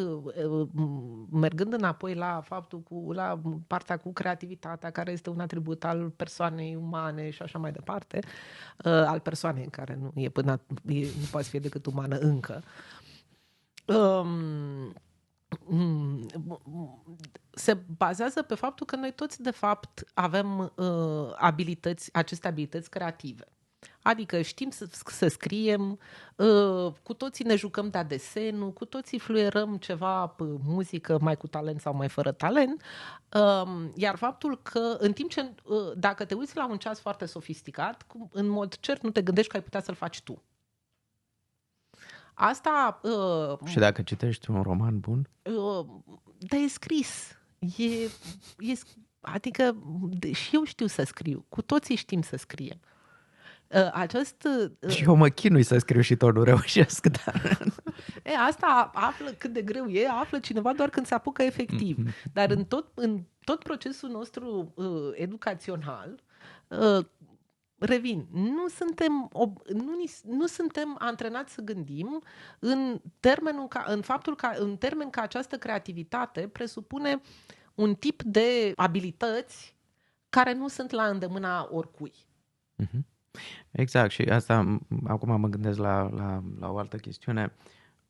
mergând 1.32 1.74
înapoi 1.74 2.14
la 2.14 2.42
faptul 2.46 2.80
cu, 2.80 3.12
la 3.12 3.42
partea 3.68 3.98
cu 3.98 4.14
creativitatea, 4.14 4.90
care 4.90 5.12
este 5.12 5.30
un 5.30 5.40
atribut 5.40 5.84
al 5.84 6.10
persoanei 6.10 6.76
umane 6.76 7.30
și 7.30 7.42
așa 7.42 7.58
mai 7.58 7.72
departe, 7.72 8.20
al 8.84 9.20
persoanei 9.20 9.66
care 9.66 10.00
nu 10.02 10.22
e 10.22 10.30
până, 10.30 10.62
nu 10.84 11.28
poate 11.32 11.48
fi 11.48 11.60
decât 11.60 11.86
umană 11.86 12.18
încă, 12.18 12.64
um, 13.96 14.94
se 17.52 17.74
bazează 17.98 18.42
pe 18.42 18.56
faptul 18.56 18.86
că 18.86 18.96
noi 18.96 19.14
toți, 19.14 19.42
de 19.42 19.52
fapt, 19.52 20.04
avem 20.14 20.74
uh, 20.76 21.32
abilități, 21.36 22.14
aceste 22.14 22.48
abilități 22.48 22.90
creative. 22.90 23.44
Adică 24.02 24.42
știm 24.42 24.70
să, 24.70 24.88
să 25.06 25.28
scriem, 25.28 26.00
uh, 26.36 26.94
cu 27.04 27.14
toții 27.14 27.46
ne 27.46 27.56
jucăm 27.56 27.90
de 27.90 28.04
desenul, 28.08 28.74
cu 28.74 28.86
toții 28.86 29.20
fluierăm 29.20 29.78
ceva 29.78 30.28
pe 30.28 30.44
muzică 30.64 31.18
mai 31.22 31.38
cu 31.38 31.48
talent 31.48 31.82
sau 31.82 31.96
mai 31.96 32.10
fără 32.10 32.32
talent. 32.32 32.82
Uh, 33.34 33.90
iar 33.96 34.16
faptul 34.16 34.62
că 34.62 34.96
în 35.00 35.14
timp 35.14 35.30
ce, 35.30 35.42
uh, 35.64 35.92
dacă 35.96 36.26
te 36.26 36.34
uiți 36.34 36.56
la 36.56 36.68
un 36.68 36.78
ceas 36.78 37.00
foarte 37.00 37.26
sofisticat, 37.26 38.06
în 38.32 38.48
mod 38.48 38.76
cert 38.80 39.02
nu 39.02 39.10
te 39.10 39.22
gândești 39.22 39.52
că 39.52 39.58
ai 39.58 39.64
putea 39.64 39.82
să-l 39.82 39.96
faci 39.96 40.22
tu. 40.22 40.44
Asta... 42.42 43.00
Uh, 43.04 43.68
și 43.68 43.78
dacă 43.78 44.02
citești 44.02 44.52
un 44.52 44.62
roman 44.62 45.00
bun? 45.00 45.30
Uh, 45.44 45.86
dar 46.38 46.60
e 46.60 46.68
scris. 46.68 47.38
E, 47.78 48.04
e, 48.58 48.74
adică 49.20 49.76
și 50.34 50.56
eu 50.56 50.64
știu 50.64 50.88
să 50.88 51.04
scriu. 51.04 51.46
Cu 51.50 51.62
toții 51.62 51.96
știm 51.96 52.22
să 52.22 52.36
scriem. 52.38 52.80
Uh, 53.68 53.90
acest... 53.94 54.48
Uh, 54.82 54.90
și 54.90 55.04
eu 55.04 55.16
mă 55.16 55.28
chinui 55.28 55.64
să 55.64 55.78
scriu 55.78 56.02
și 56.02 56.16
tot 56.16 56.36
nu 56.36 56.44
reușesc, 56.44 57.08
dar... 57.24 57.60
E, 58.24 58.32
asta 58.48 58.92
află 58.94 59.30
cât 59.30 59.54
de 59.54 59.62
greu 59.62 59.86
e, 59.86 60.08
află 60.08 60.40
cineva 60.40 60.74
doar 60.74 60.90
când 60.90 61.06
se 61.06 61.14
apucă 61.14 61.44
efectiv. 61.44 61.98
Mm-hmm. 61.98 62.32
Dar 62.34 62.50
în 62.50 62.66
tot, 62.66 62.92
în 62.94 63.24
tot 63.44 63.64
procesul 63.64 64.10
nostru 64.10 64.74
uh, 64.76 65.10
educațional, 65.14 66.24
uh, 66.68 67.06
revin, 67.80 68.28
nu 68.32 68.68
suntem, 68.68 69.30
nu, 69.74 70.04
nu 70.24 70.46
suntem 70.46 70.96
antrenați 71.00 71.54
să 71.54 71.62
gândim 71.62 72.22
în, 72.60 73.02
termenul 73.20 73.68
ca, 73.68 73.86
în 73.88 74.02
faptul 74.02 74.36
că, 74.36 74.50
în 74.58 74.78
termen 74.78 75.10
că 75.10 75.20
această 75.20 75.58
creativitate 75.58 76.48
presupune 76.48 77.22
un 77.76 77.96
tip 77.96 78.24
de 78.24 78.74
abilități 78.76 79.78
care 80.30 80.54
nu 80.54 80.68
sunt 80.68 80.92
la 80.92 81.04
îndemâna 81.04 81.68
oricui. 81.72 82.14
Mm-hmm. 82.84 83.18
Exact, 83.72 84.12
și 84.12 84.22
asta 84.22 84.80
acum 85.08 85.40
mă 85.40 85.48
gândesc 85.48 85.78
la, 85.78 86.10
la, 86.10 86.44
la 86.60 86.72
o 86.72 86.78
altă 86.78 86.98
chestiune. 86.98 87.54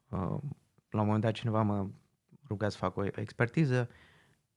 Uh, 0.10 0.38
la 0.90 1.00
un 1.00 1.06
moment 1.06 1.22
dat 1.22 1.34
cineva 1.34 1.62
mă 1.62 1.88
ruga 2.48 2.70
să 2.70 2.78
fac 2.78 2.98
o 2.98 3.04
expertiză 3.16 3.90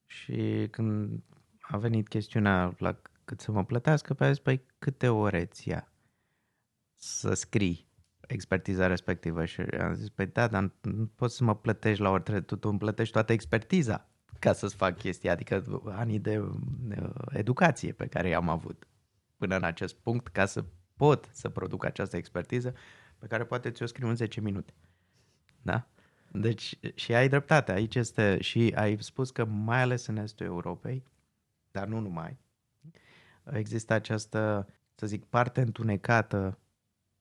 Și 0.05 0.67
când 0.71 1.23
a 1.59 1.77
venit 1.77 2.07
chestiunea 2.07 2.73
la 2.77 3.01
cât 3.25 3.39
să 3.39 3.51
mă 3.51 3.65
plătească, 3.65 4.13
pe 4.13 4.25
a 4.25 4.31
zis, 4.31 4.39
păi 4.39 4.65
câte 4.79 5.07
ore 5.09 5.45
ți 5.45 5.69
ia 5.69 5.91
să 6.95 7.33
scrii 7.33 7.87
expertiza 8.27 8.87
respectivă? 8.87 9.45
Și 9.45 9.61
am 9.61 9.93
zis, 9.93 10.09
păi 10.09 10.25
da, 10.25 10.47
dar 10.47 10.71
nu 10.81 11.05
poți 11.15 11.35
să 11.35 11.43
mă 11.43 11.55
plătești 11.55 12.01
la 12.01 12.09
ori, 12.09 12.43
tu, 12.43 12.55
tu 12.55 12.69
îmi 12.69 12.79
plătești 12.79 13.13
toată 13.13 13.33
expertiza 13.33 14.07
ca 14.39 14.53
să-ți 14.53 14.75
fac 14.75 14.97
chestia, 14.97 15.31
adică 15.31 15.81
anii 15.85 16.19
de 16.19 16.37
uh, 16.37 16.49
educație 17.29 17.91
pe 17.91 18.07
care 18.07 18.27
i-am 18.27 18.49
avut 18.49 18.87
până 19.37 19.55
în 19.55 19.63
acest 19.63 19.95
punct 19.95 20.27
ca 20.27 20.45
să 20.45 20.63
pot 20.95 21.29
să 21.31 21.49
produc 21.49 21.85
această 21.85 22.17
expertiză 22.17 22.73
pe 23.17 23.27
care 23.27 23.45
poate 23.45 23.71
ți-o 23.71 23.85
scriu 23.85 24.07
în 24.07 24.15
10 24.15 24.41
minute. 24.41 24.73
Da? 25.61 25.87
Deci, 26.31 26.79
și 26.95 27.13
ai 27.13 27.29
dreptate, 27.29 27.71
aici 27.71 27.95
este, 27.95 28.41
și 28.41 28.73
ai 28.75 28.97
spus 29.01 29.31
că 29.31 29.45
mai 29.45 29.81
ales 29.81 30.05
în 30.05 30.17
estul 30.17 30.45
Europei, 30.45 31.03
dar 31.71 31.87
nu 31.87 31.99
numai, 31.99 32.37
există 33.51 33.93
această, 33.93 34.67
să 34.95 35.05
zic, 35.05 35.25
parte 35.25 35.61
întunecată 35.61 36.57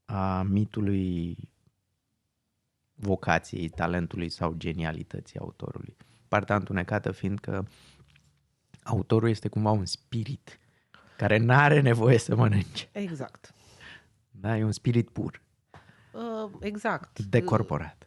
a 0.04 0.42
mitului 0.42 1.36
vocației, 2.94 3.68
talentului 3.68 4.28
sau 4.28 4.54
genialității 4.56 5.38
autorului. 5.38 5.96
Partea 6.28 6.56
întunecată 6.56 7.10
fiind 7.10 7.38
că 7.38 7.64
autorul 8.82 9.28
este 9.28 9.48
cumva 9.48 9.70
un 9.70 9.84
spirit 9.84 10.58
care 11.16 11.38
nu 11.38 11.52
are 11.52 11.80
nevoie 11.80 12.18
să 12.18 12.36
mănânce. 12.36 12.88
Exact. 12.92 13.54
Da, 14.30 14.56
e 14.56 14.64
un 14.64 14.72
spirit 14.72 15.10
pur. 15.10 15.42
Uh, 16.12 16.50
exact. 16.60 17.18
Decorporat. 17.18 18.06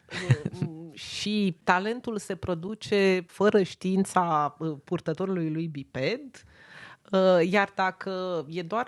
Uh, 0.62 0.94
și 0.94 1.60
talentul 1.64 2.18
se 2.18 2.36
produce 2.36 3.24
fără 3.28 3.64
știința 3.64 4.56
uh, 4.60 4.78
purtătorului 4.84 5.52
lui 5.52 5.68
biped, 5.68 6.22
uh, 6.22 6.55
iar 7.50 7.72
dacă 7.76 8.46
e 8.50 8.62
doar 8.62 8.88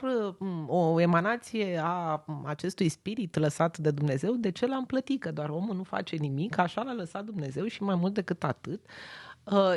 o 0.67 1.01
emanație 1.01 1.81
a 1.83 2.25
acestui 2.45 2.89
spirit 2.89 3.35
lăsat 3.35 3.77
de 3.77 3.91
Dumnezeu, 3.91 4.33
de 4.33 4.51
ce 4.51 4.67
l-am 4.67 4.85
plătit? 4.85 5.21
Că 5.21 5.31
doar 5.31 5.49
omul 5.49 5.75
nu 5.75 5.83
face 5.83 6.15
nimic, 6.15 6.57
așa 6.57 6.81
l-a 6.81 6.93
lăsat 6.93 7.23
Dumnezeu 7.23 7.65
și 7.65 7.83
mai 7.83 7.95
mult 7.95 8.13
decât 8.13 8.43
atât, 8.43 8.81
Uh, 8.85 9.26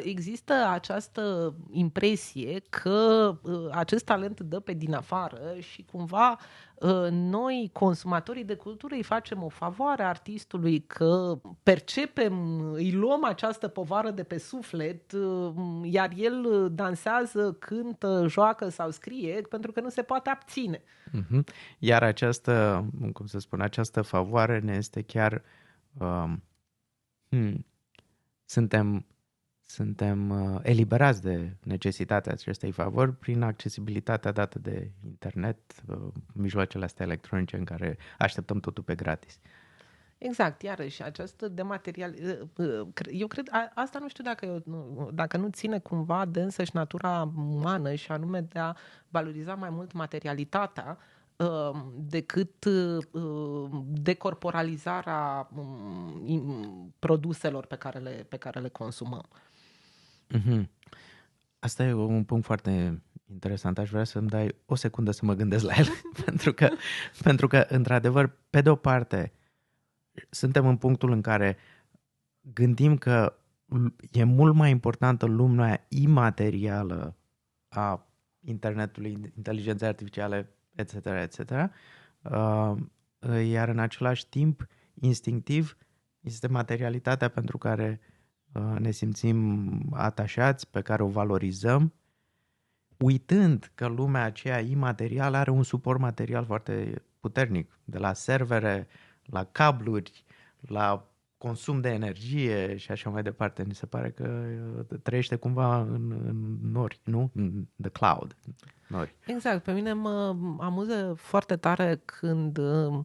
există 0.03 0.55
această 0.71 1.55
impresie 1.71 2.63
că 2.71 3.31
uh, 3.43 3.69
acest 3.71 4.05
talent 4.05 4.41
dă 4.41 4.61
pe 4.61 4.73
din 4.73 4.95
afară 4.95 5.41
și 5.59 5.85
cumva 5.93 6.39
uh, 6.75 7.09
noi, 7.11 7.71
consumatorii 7.73 8.45
de 8.45 8.55
cultură, 8.55 8.95
îi 8.95 9.03
facem 9.03 9.43
o 9.43 9.49
favoare 9.49 10.03
artistului 10.03 10.81
că 10.81 11.41
percepem, 11.63 12.61
îi 12.73 12.93
luăm 12.93 13.25
această 13.25 13.69
povară 13.69 14.11
de 14.11 14.23
pe 14.23 14.39
suflet, 14.39 15.13
iar 15.83 16.11
el 16.17 16.69
dansează, 16.73 17.53
cântă, 17.53 18.25
joacă 18.29 18.69
sau 18.69 18.91
scrie 18.91 19.43
pentru 19.49 19.73
că 19.73 19.81
nu 19.81 19.89
se 19.89 20.03
poate 20.03 20.31
abține. 20.31 20.83
Mhm. 21.13 21.45
Iar 21.79 22.03
această, 22.03 22.85
cum 23.13 23.27
să 23.27 23.39
spun, 23.39 23.61
această 23.61 24.03
favoare 24.03 24.59
ne 24.59 24.73
este 24.73 25.03
chiar 25.03 25.43
um, 25.99 26.43
hmm, 27.29 27.67
suntem 28.45 29.05
suntem 29.71 30.31
uh, 30.31 30.61
eliberați 30.63 31.23
de 31.23 31.57
necesitatea 31.63 32.33
acestei 32.33 32.71
favori 32.71 33.13
prin 33.13 33.43
accesibilitatea 33.43 34.33
dată 34.33 34.59
de 34.59 34.91
internet, 35.05 35.59
uh, 35.87 35.99
mijloacele 36.33 36.85
astea 36.85 37.05
electronice 37.05 37.57
în 37.57 37.65
care 37.65 37.99
așteptăm 38.19 38.61
totul 38.61 38.83
pe 38.83 38.95
gratis. 38.95 39.39
Exact, 40.19 40.63
iarăși, 40.63 41.03
această 41.03 41.49
dematerial... 41.49 42.15
Uh, 42.57 42.87
eu 43.11 43.27
cred, 43.27 43.49
asta 43.75 43.99
nu 43.99 44.09
știu 44.09 44.25
dacă, 44.25 44.47
eu, 44.47 45.11
dacă 45.15 45.37
nu 45.37 45.49
ține 45.49 45.79
cumva 45.79 46.25
de 46.25 46.41
însăși 46.41 46.71
natura 46.75 47.33
umană 47.37 47.95
și 47.95 48.13
anume 48.13 48.41
de 48.41 48.59
a 48.59 48.75
valoriza 49.09 49.55
mai 49.55 49.71
mult 49.71 49.93
materialitatea 49.93 50.99
decât 51.97 52.67
decorporalizarea 53.87 55.49
um, 55.57 56.95
produselor 56.99 57.67
pe 57.67 57.77
care 57.77 57.99
le, 57.99 58.27
pe 58.29 58.37
care 58.37 58.61
le 58.61 58.69
consumăm. 58.69 59.29
Mm-hmm. 60.39 60.69
Asta 61.59 61.85
e 61.85 61.93
un 61.93 62.25
punct 62.25 62.45
foarte 62.45 63.03
interesant. 63.31 63.79
Aș 63.79 63.91
vrea 63.91 64.05
să-mi 64.05 64.29
dai 64.29 64.55
o 64.67 64.75
secundă 64.75 65.11
să 65.11 65.25
mă 65.25 65.35
gândesc 65.35 65.65
la 65.65 65.75
el, 65.75 65.87
pentru, 66.25 66.53
că, 66.53 66.69
pentru 67.23 67.47
că, 67.47 67.67
într-adevăr, 67.69 68.37
pe 68.51 68.61
de 68.61 68.71
o 68.71 68.75
parte, 68.75 69.33
suntem 70.31 70.67
în 70.67 70.77
punctul 70.77 71.11
în 71.11 71.21
care 71.21 71.57
gândim 72.41 72.97
că 72.97 73.35
e 74.13 74.25
mult 74.25 74.55
mai 74.55 74.71
importantă 74.71 75.27
lumea 75.27 75.87
imaterială 75.89 77.17
a 77.69 78.07
internetului, 78.41 79.33
inteligenței 79.37 79.89
artificiale, 79.89 80.55
etc., 80.75 80.95
etc., 81.05 81.51
uh, 82.23 82.77
iar 83.47 83.69
în 83.69 83.79
același 83.79 84.29
timp, 84.29 84.67
instinctiv, 84.95 85.77
este 86.21 86.47
materialitatea 86.47 87.29
pentru 87.29 87.59
care 87.59 88.01
Uh, 88.01 88.10
ne 88.79 88.91
simțim 88.91 89.71
atașați, 89.93 90.71
pe 90.71 90.81
care 90.81 91.03
o 91.03 91.09
valorizăm, 91.09 91.93
uitând 92.99 93.71
că 93.75 93.87
lumea 93.87 94.25
aceea 94.25 94.61
imaterială 94.61 95.37
are 95.37 95.51
un 95.51 95.63
suport 95.63 95.99
material 95.99 96.45
foarte 96.45 97.03
puternic, 97.21 97.79
de 97.85 97.99
la 97.99 98.13
servere, 98.13 98.87
la 99.23 99.45
cabluri, 99.45 100.25
la 100.61 101.11
consum 101.39 101.81
de 101.81 101.89
energie 101.89 102.77
și 102.77 102.91
așa 102.91 103.11
mai 103.11 103.23
departe. 103.23 103.65
Mi 103.67 103.75
se 103.75 103.87
pare 103.87 104.11
că 104.11 104.45
uh, 104.91 104.99
trăiește 105.03 105.37
cumva 105.37 105.81
în, 105.81 106.11
în 106.11 106.59
nori, 106.63 107.01
nu? 107.05 107.31
În 107.35 107.67
the 107.81 107.91
cloud. 107.91 108.37
Nori. 108.89 109.15
Exact. 109.27 109.63
Pe 109.63 109.73
mine 109.73 109.93
mă 109.93 110.37
amuză 110.59 111.15
foarte 111.17 111.57
tare 111.57 112.03
când 112.05 112.59
uh, 112.59 113.05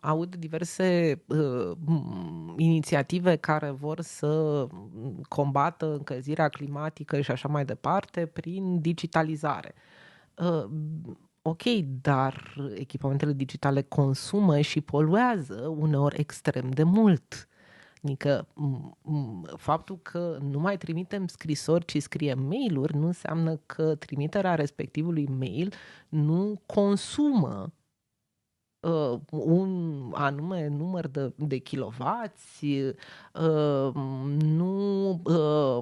aud 0.00 0.36
diverse 0.36 1.20
uh, 1.26 1.70
inițiative 2.56 3.36
care 3.36 3.70
vor 3.70 4.00
să 4.00 4.66
combată 5.28 5.92
încălzirea 5.92 6.48
climatică 6.48 7.20
și 7.20 7.30
așa 7.30 7.48
mai 7.48 7.64
departe 7.64 8.26
prin 8.26 8.80
digitalizare. 8.80 9.74
Uh, 10.34 10.64
ok, 11.42 11.62
dar 12.02 12.54
echipamentele 12.74 13.32
digitale 13.32 13.82
consumă 13.82 14.60
și 14.60 14.80
poluează 14.80 15.74
uneori 15.78 16.20
extrem 16.20 16.70
de 16.70 16.82
mult. 16.82 17.48
Adică 18.02 18.46
faptul 19.56 19.98
că 20.02 20.38
nu 20.40 20.58
mai 20.58 20.76
trimitem 20.76 21.26
scrisori, 21.26 21.84
ci 21.84 22.02
scriem 22.02 22.38
mail-uri, 22.42 22.96
nu 22.96 23.06
înseamnă 23.06 23.56
că 23.66 23.94
trimiterea 23.94 24.54
respectivului 24.54 25.26
mail 25.26 25.72
nu 26.08 26.62
consumă 26.66 27.72
uh, 28.82 29.18
un 29.30 30.10
anume 30.14 30.68
număr 30.68 31.06
de, 31.06 31.32
de 31.36 31.58
kilovați, 31.58 32.64
uh, 32.64 33.94
nu 34.38 35.08
uh, 35.24 35.78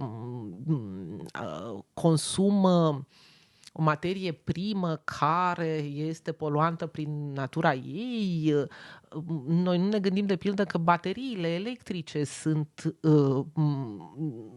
uh, 0.67 1.79
consumă 1.95 3.07
o 3.73 3.83
materie 3.83 4.33
primă 4.33 5.01
care 5.05 5.77
este 5.85 6.33
poluantă 6.33 6.87
prin 6.87 7.33
natura 7.33 7.75
ei. 7.75 8.55
Noi 9.47 9.79
nu 9.79 9.89
ne 9.89 9.99
gândim 9.99 10.27
de 10.27 10.37
pildă 10.37 10.65
că 10.65 10.79
bateriile 10.79 11.49
electrice 11.49 12.25
sunt 12.25 12.97
uh, 13.03 13.45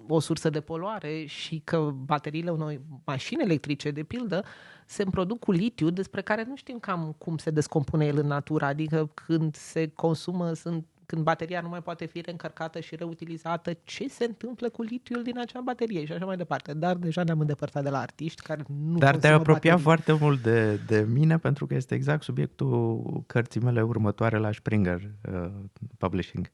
o 0.07 0.19
sursă 0.19 0.49
de 0.49 0.61
poluare 0.61 1.25
și 1.25 1.61
că 1.63 1.93
bateriile 2.05 2.51
unei 2.51 2.81
mașini 3.05 3.43
electrice, 3.43 3.91
de 3.91 4.03
pildă, 4.03 4.43
se 4.85 5.03
produc 5.03 5.39
cu 5.39 5.51
litiu, 5.51 5.89
despre 5.89 6.21
care 6.21 6.43
nu 6.47 6.55
știm 6.55 6.79
cam 6.79 7.15
cum 7.17 7.37
se 7.37 7.49
descompune 7.49 8.05
el 8.05 8.17
în 8.17 8.27
natură, 8.27 8.65
adică 8.65 9.11
când 9.13 9.55
se 9.55 9.87
consumă, 9.87 10.53
sunt 10.53 10.85
când 11.13 11.25
bateria 11.25 11.61
nu 11.61 11.69
mai 11.69 11.81
poate 11.81 12.05
fi 12.05 12.21
reîncărcată 12.21 12.79
și 12.79 12.95
reutilizată, 12.95 13.77
ce 13.83 14.07
se 14.07 14.23
întâmplă 14.23 14.69
cu 14.69 14.81
litiul 14.81 15.23
din 15.23 15.39
acea 15.39 15.61
baterie 15.61 16.05
și 16.05 16.11
așa 16.11 16.25
mai 16.25 16.37
departe. 16.37 16.73
Dar 16.73 16.95
deja 16.95 17.23
ne-am 17.23 17.39
îndepărtat 17.39 17.83
de 17.83 17.89
la 17.89 17.99
artiști 17.99 18.41
care 18.41 18.63
nu 18.67 18.97
Dar 18.97 19.15
te-ai 19.15 19.33
apropiat 19.33 19.79
foarte 19.79 20.13
mult 20.13 20.41
de, 20.41 20.75
de 20.75 21.05
mine 21.09 21.37
pentru 21.37 21.67
că 21.67 21.73
este 21.73 21.95
exact 21.95 22.23
subiectul 22.23 23.23
cărții 23.27 23.61
mele 23.61 23.81
următoare 23.81 24.37
la 24.37 24.51
Springer 24.51 25.01
uh, 25.33 25.51
Publishing. 25.97 26.51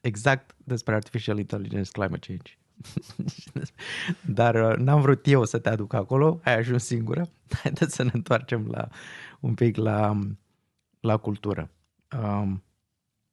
Exact 0.00 0.54
despre 0.64 0.94
Artificial 0.94 1.38
Intelligence 1.38 1.90
Climate 1.90 2.26
Change. 2.26 2.58
Dar 4.38 4.54
uh, 4.54 4.76
n-am 4.76 5.00
vrut 5.00 5.26
eu 5.26 5.44
să 5.44 5.58
te 5.58 5.68
aduc 5.68 5.92
acolo, 5.92 6.40
ai 6.44 6.56
ajuns 6.56 6.84
singură. 6.84 7.28
Haideți 7.62 7.94
să 7.94 8.02
ne 8.02 8.10
întoarcem 8.12 8.66
la 8.70 8.88
un 9.40 9.54
pic 9.54 9.76
la, 9.76 10.18
la 11.00 11.16
cultură 11.16 11.70
um, 12.18 12.62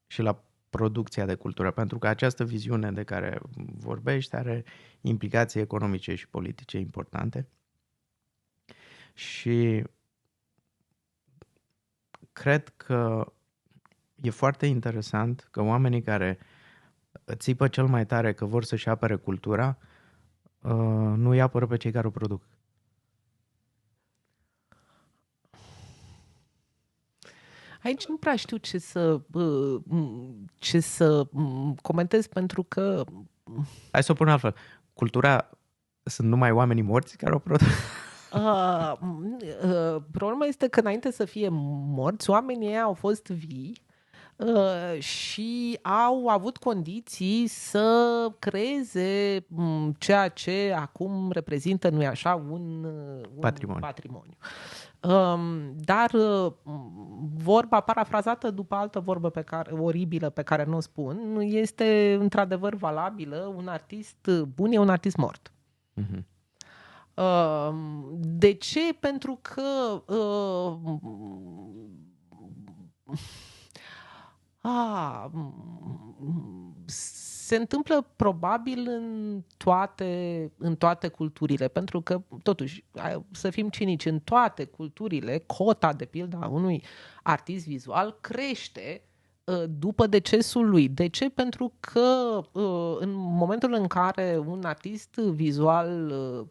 și 0.07 0.21
la 0.21 0.43
producția 0.69 1.25
de 1.25 1.35
cultură, 1.35 1.71
pentru 1.71 1.97
că 1.99 2.07
această 2.07 2.43
viziune 2.43 2.91
de 2.91 3.03
care 3.03 3.39
vorbești 3.77 4.35
are 4.35 4.63
implicații 5.01 5.61
economice 5.61 6.15
și 6.15 6.27
politice 6.27 6.77
importante. 6.77 7.47
Și 9.13 9.83
cred 12.31 12.69
că 12.69 13.33
e 14.15 14.29
foarte 14.29 14.65
interesant 14.65 15.47
că 15.51 15.61
oamenii 15.61 16.01
care 16.01 16.39
țipă 17.31 17.67
cel 17.67 17.85
mai 17.85 18.05
tare 18.05 18.33
că 18.33 18.45
vor 18.45 18.63
să-și 18.63 18.89
apere 18.89 19.15
cultura, 19.15 19.77
uh, 20.61 20.71
nu 21.15 21.29
îi 21.29 21.41
apără 21.41 21.67
pe 21.67 21.77
cei 21.77 21.91
care 21.91 22.07
o 22.07 22.09
produc? 22.11 22.43
Aici 27.83 28.05
nu 28.05 28.17
prea 28.17 28.35
știu 28.35 28.57
ce 28.57 28.77
să, 28.77 29.21
ce 30.57 30.79
să 30.79 31.27
comentez 31.81 32.27
pentru 32.27 32.63
că... 32.63 33.03
Hai 33.91 34.03
să 34.03 34.11
o 34.11 34.15
pun 34.15 34.27
altfel. 34.27 34.55
Cultura 34.93 35.49
sunt 36.03 36.27
numai 36.27 36.51
oamenii 36.51 36.83
morți 36.83 37.17
care 37.17 37.35
o 37.35 37.39
produc? 37.39 37.67
Uh, 38.33 38.93
uh, 39.01 40.01
problema 40.11 40.45
este 40.45 40.67
că 40.67 40.79
înainte 40.79 41.11
să 41.11 41.25
fie 41.25 41.47
morți, 41.51 42.29
oamenii 42.29 42.79
au 42.79 42.93
fost 42.93 43.27
vii 43.27 43.87
Uh, 44.39 44.99
și 44.99 45.79
au 45.81 46.27
avut 46.27 46.57
condiții 46.57 47.47
să 47.47 48.27
creeze 48.39 49.45
um, 49.55 49.95
ceea 49.97 50.27
ce 50.27 50.75
acum 50.77 51.31
reprezintă, 51.31 51.89
nu-i 51.89 52.07
așa, 52.07 52.43
un, 52.49 52.83
uh, 52.83 53.25
un 53.33 53.39
patrimoniu. 53.39 53.79
patrimoniu. 53.81 54.37
Um, 55.01 55.73
dar 55.75 56.11
uh, 56.13 56.51
vorba 57.43 57.79
parafrazată 57.79 58.51
după 58.51 58.75
altă 58.75 58.99
vorbă 58.99 59.29
pe 59.29 59.41
care, 59.41 59.71
oribilă 59.71 60.29
pe 60.29 60.41
care 60.41 60.63
nu 60.63 60.75
o 60.75 60.79
spun, 60.79 61.39
este 61.39 62.17
într-adevăr 62.19 62.75
valabilă. 62.75 63.53
Un 63.55 63.67
artist 63.67 64.29
bun 64.55 64.71
e 64.71 64.77
un 64.77 64.89
artist 64.89 65.15
mort. 65.15 65.51
Uh-huh. 66.01 66.23
De 68.19 68.53
ce? 68.53 68.79
Pentru 68.99 69.39
că 69.41 70.01
uh, 70.13 70.77
a, 74.61 75.31
se 77.49 77.55
întâmplă 77.55 78.07
probabil 78.15 78.87
în 78.87 79.41
toate, 79.57 80.51
în 80.57 80.75
toate 80.75 81.07
culturile, 81.07 81.67
pentru 81.67 82.01
că, 82.01 82.21
totuși, 82.43 82.83
să 83.31 83.49
fim 83.49 83.69
cinici, 83.69 84.05
în 84.05 84.19
toate 84.19 84.65
culturile, 84.65 85.43
cota, 85.45 85.93
de 85.93 86.05
pildă, 86.05 86.37
a 86.41 86.47
unui 86.47 86.83
artist 87.23 87.67
vizual 87.67 88.17
crește 88.21 89.01
ă, 89.47 89.65
după 89.65 90.07
decesul 90.07 90.69
lui. 90.69 90.89
De 90.89 91.07
ce? 91.07 91.29
Pentru 91.29 91.73
că 91.79 92.39
ă, 92.55 92.97
în 92.99 93.11
momentul 93.13 93.73
în 93.73 93.87
care 93.87 94.37
un 94.45 94.63
artist 94.63 95.15
vizual 95.15 96.11
ă, 96.11 96.47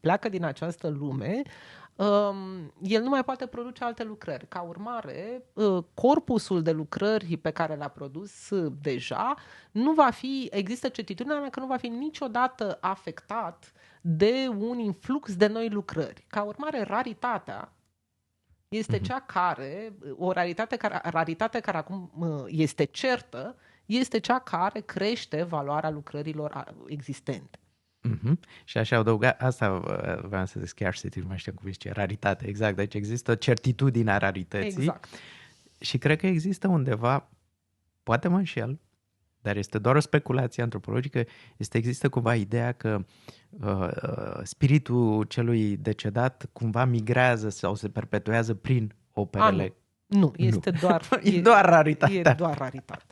pleacă 0.00 0.28
din 0.28 0.44
această 0.44 0.88
lume, 0.88 1.42
Um, 1.42 1.79
el 2.80 3.02
nu 3.02 3.08
mai 3.08 3.24
poate 3.24 3.46
produce 3.46 3.84
alte 3.84 4.04
lucrări. 4.04 4.48
Ca 4.48 4.60
urmare, 4.60 5.44
uh, 5.52 5.84
corpusul 5.94 6.62
de 6.62 6.70
lucrări 6.70 7.36
pe 7.36 7.50
care 7.50 7.76
l-a 7.76 7.88
produs 7.88 8.50
uh, 8.50 8.72
deja 8.80 9.34
nu 9.70 9.92
va 9.92 10.10
fi, 10.10 10.48
există 10.52 10.88
certitudinea 10.88 11.40
mea 11.40 11.50
că 11.50 11.60
nu 11.60 11.66
va 11.66 11.76
fi 11.76 11.88
niciodată 11.88 12.78
afectat 12.80 13.72
de 14.00 14.48
un 14.58 14.78
influx 14.78 15.36
de 15.36 15.46
noi 15.46 15.68
lucrări. 15.68 16.24
Ca 16.28 16.42
urmare, 16.42 16.82
raritatea 16.82 17.72
este 18.68 18.96
mhm. 18.96 19.04
cea 19.04 19.20
care, 19.20 19.92
o 20.16 20.32
raritate 20.32 20.76
care, 20.76 21.00
raritate 21.02 21.60
care 21.60 21.76
acum 21.76 22.10
uh, 22.18 22.44
este 22.46 22.84
certă, 22.84 23.56
este 23.86 24.18
cea 24.18 24.38
care 24.38 24.80
crește 24.80 25.42
valoarea 25.42 25.90
lucrărilor 25.90 26.74
existente. 26.86 27.58
Mm-hmm. 28.08 28.32
Și 28.64 28.78
așa 28.78 28.96
adăuga, 28.96 29.36
asta 29.38 29.78
vreau 30.28 30.46
să 30.46 30.58
zic 30.58 30.68
scarcity, 30.68 31.18
nu 31.18 31.26
mai 31.26 31.38
știu 31.38 31.52
cum 31.52 31.70
zice, 31.70 31.92
raritate, 31.92 32.46
exact. 32.46 32.76
Deci 32.76 32.94
există 32.94 33.34
certitudinea 33.34 34.18
rarității. 34.18 34.78
Exact. 34.78 35.08
Și 35.80 35.98
cred 35.98 36.18
că 36.18 36.26
există 36.26 36.68
undeva, 36.68 37.28
poate 38.02 38.28
mă 38.28 38.36
înșel, 38.36 38.80
dar 39.40 39.56
este 39.56 39.78
doar 39.78 39.96
o 39.96 40.00
speculație 40.00 40.62
antropologică, 40.62 41.24
este, 41.56 41.78
există 41.78 42.08
cumva 42.08 42.34
ideea 42.34 42.72
că 42.72 43.04
uh, 43.50 43.88
uh 44.02 44.40
spiritul 44.42 45.24
celui 45.24 45.76
decedat 45.76 46.48
cumva 46.52 46.84
migrează 46.84 47.48
sau 47.48 47.74
se 47.74 47.88
perpetuează 47.88 48.54
prin 48.54 48.94
operele. 49.12 49.62
A, 49.62 49.74
nu. 50.06 50.18
nu, 50.18 50.32
este 50.36 50.70
nu. 50.70 50.78
doar... 50.80 51.08
e 51.22 51.40
doar 51.40 51.64
raritate. 51.64 52.12
E 52.12 52.34
doar 52.36 52.58
raritate. 52.58 53.04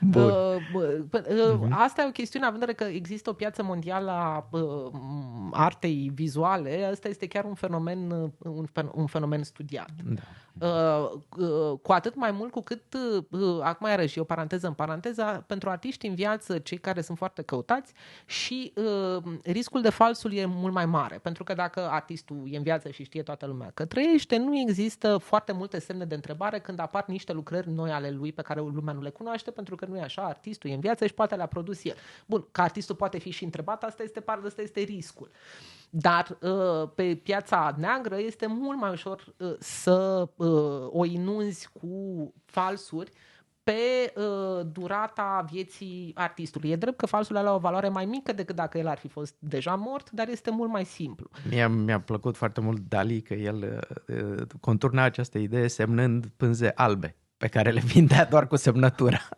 Bun. 0.00 0.22
Uh, 0.22 0.56
uh, 0.72 1.68
asta 1.70 2.02
e 2.02 2.06
o 2.06 2.10
chestiune, 2.10 2.46
având 2.46 2.62
în 2.62 2.68
vedere 2.68 2.90
că 2.90 2.96
există 2.96 3.30
o 3.30 3.32
piață 3.32 3.62
mondială 3.62 4.10
a 4.10 4.48
uh, 4.50 4.92
artei 5.50 6.10
vizuale, 6.14 6.84
asta 6.84 7.08
este 7.08 7.26
chiar 7.26 7.44
un 7.44 7.54
fenomen, 7.54 8.10
un, 8.38 8.66
un 8.92 9.06
fenomen 9.06 9.42
studiat. 9.42 9.90
Da. 10.04 10.20
Cu 11.82 11.92
atât 11.92 12.14
mai 12.14 12.30
mult 12.30 12.50
cu 12.50 12.60
cât, 12.60 12.82
acum 13.62 13.88
iarăși 13.88 14.18
o 14.18 14.24
paranteză 14.24 14.66
în 14.66 14.72
paranteza, 14.72 15.44
pentru 15.46 15.70
artiști 15.70 16.06
în 16.06 16.14
viață, 16.14 16.58
cei 16.58 16.78
care 16.78 17.00
sunt 17.00 17.18
foarte 17.18 17.42
căutați 17.42 17.92
și 18.26 18.72
riscul 19.42 19.82
de 19.82 19.90
falsul 19.90 20.32
e 20.32 20.44
mult 20.44 20.72
mai 20.72 20.86
mare, 20.86 21.18
pentru 21.22 21.44
că 21.44 21.54
dacă 21.54 21.88
artistul 21.90 22.42
e 22.50 22.56
în 22.56 22.62
viață 22.62 22.90
și 22.90 23.04
știe 23.04 23.22
toată 23.22 23.46
lumea 23.46 23.70
că 23.74 23.84
trăiește, 23.84 24.36
nu 24.36 24.58
există 24.58 25.16
foarte 25.16 25.52
multe 25.52 25.78
semne 25.78 26.04
de 26.04 26.14
întrebare 26.14 26.58
când 26.58 26.78
apar 26.78 27.04
niște 27.06 27.32
lucrări 27.32 27.70
noi 27.70 27.90
ale 27.90 28.10
lui 28.10 28.32
pe 28.32 28.42
care 28.42 28.60
lumea 28.60 28.94
nu 28.94 29.00
le 29.00 29.10
cunoaște 29.10 29.28
cunoaște 29.30 29.50
pentru 29.50 29.74
că 29.74 29.86
nu 29.86 29.96
e 29.96 30.02
așa, 30.02 30.22
artistul 30.22 30.70
e 30.70 30.74
în 30.74 30.80
viață 30.80 31.06
și 31.06 31.14
poate 31.14 31.34
le-a 31.34 31.46
produs 31.46 31.84
el. 31.84 31.96
Bun, 32.26 32.46
că 32.52 32.60
artistul 32.60 32.94
poate 32.94 33.18
fi 33.18 33.30
și 33.30 33.44
întrebat, 33.44 33.84
asta 33.84 34.02
este, 34.02 34.24
asta 34.44 34.62
este 34.62 34.80
riscul. 34.80 35.30
Dar 35.90 36.38
uh, 36.40 36.88
pe 36.94 37.14
piața 37.14 37.74
neagră 37.78 38.18
este 38.18 38.46
mult 38.46 38.78
mai 38.78 38.90
ușor 38.90 39.34
uh, 39.36 39.54
să 39.58 40.28
uh, 40.36 40.88
o 40.90 41.04
inunzi 41.04 41.68
cu 41.72 42.32
falsuri 42.44 43.10
pe 43.62 44.12
uh, 44.16 44.66
durata 44.72 45.46
vieții 45.50 46.10
artistului. 46.14 46.70
E 46.70 46.76
drept 46.76 46.96
că 46.96 47.06
falsul 47.06 47.36
are 47.36 47.48
o 47.50 47.58
valoare 47.58 47.88
mai 47.88 48.04
mică 48.04 48.32
decât 48.32 48.54
dacă 48.54 48.78
el 48.78 48.86
ar 48.86 48.98
fi 48.98 49.08
fost 49.08 49.34
deja 49.38 49.74
mort, 49.74 50.10
dar 50.10 50.28
este 50.28 50.50
mult 50.50 50.70
mai 50.70 50.84
simplu. 50.84 51.28
Mie 51.50 51.68
mi-a 51.68 52.00
plăcut 52.00 52.36
foarte 52.36 52.60
mult 52.60 52.88
Dali 52.88 53.20
că 53.20 53.34
el 53.34 53.82
uh, 54.06 54.46
conturna 54.60 55.02
această 55.02 55.38
idee 55.38 55.68
semnând 55.68 56.26
pânze 56.36 56.72
albe 56.74 57.16
pe 57.40 57.48
care 57.48 57.70
le 57.70 57.80
vindea 57.84 58.24
doar 58.24 58.46
cu 58.46 58.56
semnătura. 58.56 59.20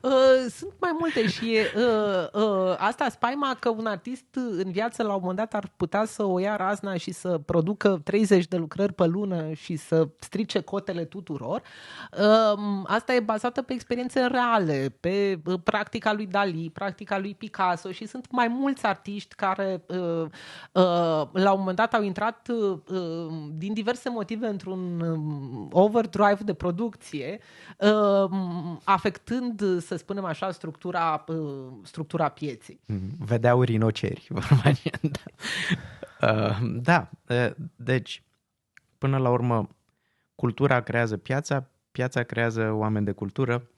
Uh, 0.00 0.12
sunt 0.50 0.72
mai 0.80 0.96
multe 0.98 1.28
și 1.28 1.54
e, 1.54 1.72
uh, 1.76 2.42
uh, 2.42 2.74
asta 2.78 3.08
spaima 3.08 3.56
că 3.60 3.68
un 3.68 3.86
artist 3.86 4.24
în 4.34 4.70
viață 4.70 5.02
la 5.02 5.14
un 5.14 5.18
moment 5.20 5.38
dat 5.38 5.54
ar 5.54 5.72
putea 5.76 6.04
să 6.04 6.22
o 6.22 6.38
ia 6.38 6.56
razna 6.56 6.96
și 6.96 7.12
să 7.12 7.38
producă 7.38 8.00
30 8.04 8.46
de 8.46 8.56
lucrări 8.56 8.92
pe 8.92 9.06
lună 9.06 9.52
și 9.52 9.76
să 9.76 10.08
strice 10.18 10.60
cotele 10.60 11.04
tuturor. 11.04 11.62
Uh, 12.18 12.58
asta 12.84 13.14
e 13.14 13.20
bazată 13.20 13.62
pe 13.62 13.72
experiențe 13.72 14.20
reale, 14.20 14.96
pe 15.00 15.40
uh, 15.44 15.60
practica 15.64 16.12
lui 16.12 16.26
Dali, 16.26 16.70
practica 16.72 17.18
lui 17.18 17.34
Picasso 17.34 17.90
și 17.90 18.06
sunt 18.06 18.26
mai 18.30 18.48
mulți 18.48 18.86
artiști 18.86 19.34
care 19.34 19.82
uh, 19.86 20.22
uh, 20.72 21.22
la 21.32 21.52
un 21.52 21.58
moment 21.58 21.76
dat 21.76 21.94
au 21.94 22.02
intrat 22.02 22.48
uh, 22.48 22.78
din 23.52 23.72
diverse 23.72 24.08
motive 24.08 24.46
într-un 24.46 25.00
um, 25.00 25.68
overdrive 25.72 26.38
de 26.44 26.54
producție 26.54 27.25
energie, 27.26 27.40
uh, 27.78 28.78
afectând, 28.84 29.80
să 29.80 29.96
spunem 29.96 30.24
așa, 30.24 30.50
structura, 30.50 31.24
uh, 31.28 31.72
structura 31.82 32.28
pieței. 32.28 32.80
Mm-hmm. 32.92 33.16
Vedeau 33.18 33.62
rinoceri, 33.62 34.28
uh, 36.20 36.58
Da, 36.82 37.10
deci, 37.76 38.22
până 38.98 39.18
la 39.18 39.30
urmă, 39.30 39.68
cultura 40.34 40.80
creează 40.80 41.16
piața, 41.16 41.68
piața 41.90 42.22
creează 42.22 42.70
oameni 42.70 43.04
de 43.04 43.12
cultură. 43.12 43.68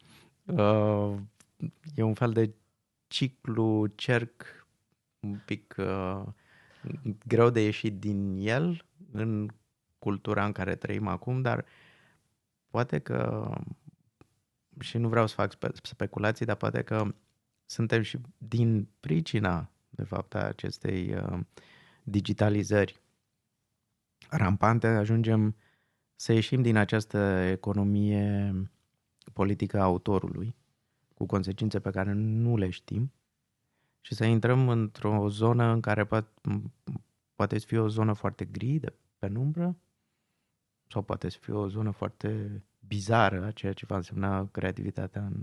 E 1.94 2.02
un 2.02 2.14
fel 2.14 2.32
de 2.32 2.50
ciclu, 3.06 3.86
cerc 3.94 4.66
un 5.20 5.40
pic 5.44 5.74
greu 7.26 7.50
de 7.50 7.62
ieșit 7.62 7.98
din 7.98 8.36
el 8.38 8.84
în 9.12 9.48
cultura 9.98 10.44
în 10.44 10.52
care 10.52 10.74
trăim 10.74 11.06
acum, 11.06 11.42
dar 11.42 11.58
uh, 11.58 11.64
poate 12.70 12.98
că, 12.98 13.50
și 14.80 14.98
nu 14.98 15.08
vreau 15.08 15.26
să 15.26 15.34
fac 15.34 15.56
speculații, 15.82 16.46
dar 16.46 16.56
poate 16.56 16.82
că 16.82 17.14
suntem 17.66 18.02
și 18.02 18.18
din 18.38 18.88
pricina, 19.00 19.70
de 19.88 20.04
fapt, 20.04 20.34
a 20.34 20.46
acestei 20.46 21.14
uh, 21.14 21.40
digitalizări 22.02 23.02
rampante, 24.30 24.86
ajungem 24.86 25.56
să 26.16 26.32
ieșim 26.32 26.62
din 26.62 26.76
această 26.76 27.18
economie 27.50 28.52
politică 29.32 29.78
a 29.78 29.82
autorului, 29.82 30.54
cu 31.14 31.26
consecințe 31.26 31.80
pe 31.80 31.90
care 31.90 32.12
nu 32.12 32.56
le 32.56 32.70
știm, 32.70 33.12
și 34.00 34.14
să 34.14 34.24
intrăm 34.24 34.68
într-o 34.68 35.28
zonă 35.28 35.72
în 35.72 35.80
care 35.80 36.04
poate, 36.04 36.28
poate 37.34 37.58
fi 37.58 37.76
o 37.76 37.88
zonă 37.88 38.12
foarte 38.12 38.44
gri, 38.44 38.78
de 38.78 38.94
penumbră, 39.18 39.76
sau 40.90 41.02
poate 41.02 41.28
să 41.28 41.38
fie 41.40 41.52
o 41.52 41.68
zonă 41.68 41.90
foarte 41.90 42.62
bizară 42.86 43.44
a 43.44 43.50
ceea 43.50 43.72
ce 43.72 43.86
va 43.88 43.96
însemna 43.96 44.48
creativitatea 44.50 45.20
în 45.20 45.34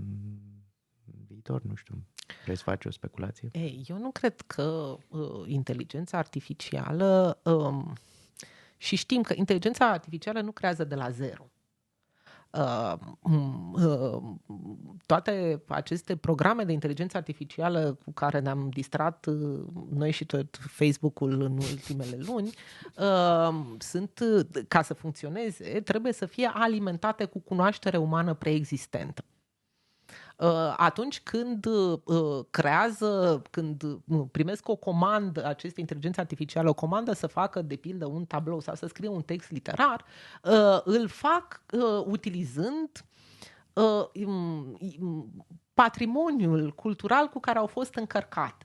viitor, 1.27 1.62
nu 1.63 1.75
știu. 1.75 2.03
Vrei 2.43 2.55
să 2.55 2.63
faci 2.63 2.86
o 2.86 2.91
speculație? 2.91 3.49
Ei, 3.51 3.86
eu 3.88 3.97
nu 3.97 4.12
cred 4.12 4.41
că 4.41 4.97
uh, 5.08 5.43
inteligența 5.45 6.17
artificială 6.17 7.39
um, 7.43 7.93
și 8.77 8.95
știm 8.95 9.21
că 9.21 9.34
inteligența 9.38 9.89
artificială 9.89 10.41
nu 10.41 10.51
creează 10.51 10.84
de 10.84 10.95
la 10.95 11.10
zero. 11.10 11.49
Uh, 12.58 12.94
uh, 13.74 14.22
toate 15.06 15.62
aceste 15.68 16.15
programe 16.15 16.63
de 16.63 16.72
inteligență 16.72 17.18
artificială 17.18 17.98
cu 18.06 18.12
care 18.12 18.39
ne-am 18.39 18.70
distrat 18.70 19.26
uh, 19.26 19.60
noi 19.89 20.12
și 20.12 20.26
tot 20.26 20.58
Facebook-ul 20.60 21.41
în 21.41 21.52
ultimele 21.52 22.18
luni, 22.28 22.50
uh, 22.98 23.56
sunt, 23.78 24.20
ca 24.68 24.82
să 24.82 24.94
funcționeze, 24.94 25.82
trebuie 25.82 26.13
să 26.13 26.26
fie 26.26 26.52
alimentate 26.54 27.26
cu 27.26 27.39
cunoaștere 27.39 27.98
umană 27.98 28.34
preexistentă. 28.34 29.24
Uh, 30.38 30.74
atunci 30.78 31.21
când 31.21 31.65
uh, 31.65 32.45
creează, 32.50 33.41
când 33.52 33.84
uh, 33.84 34.26
primesc 34.32 34.69
o 34.69 34.76
comandă, 34.76 35.45
aceste 35.45 35.80
inteligențe 35.80 36.19
artificiale, 36.19 36.69
o 36.69 36.74
comandă 36.74 37.13
să 37.13 37.28
facă, 37.28 37.62
de 37.62 37.76
pildă, 37.76 38.06
un 38.06 38.26
tablou 38.26 38.60
sau 38.60 38.76
să 38.76 38.88
scrie 38.88 39.10
un 39.10 39.21
text 39.21 39.52
literar, 39.52 40.06
îl 40.84 41.08
fac 41.08 41.62
utilizând 42.06 43.06
patrimoniul 45.74 46.71
cultural 46.71 47.28
cu 47.28 47.39
care 47.39 47.58
au 47.58 47.67
fost 47.67 47.95
încărcate. 47.95 48.64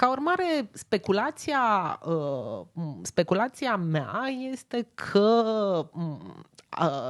Ca 0.00 0.10
urmare, 0.10 0.70
speculația, 0.72 1.98
speculația 3.02 3.76
mea 3.76 4.22
este 4.52 4.88
că 4.94 5.86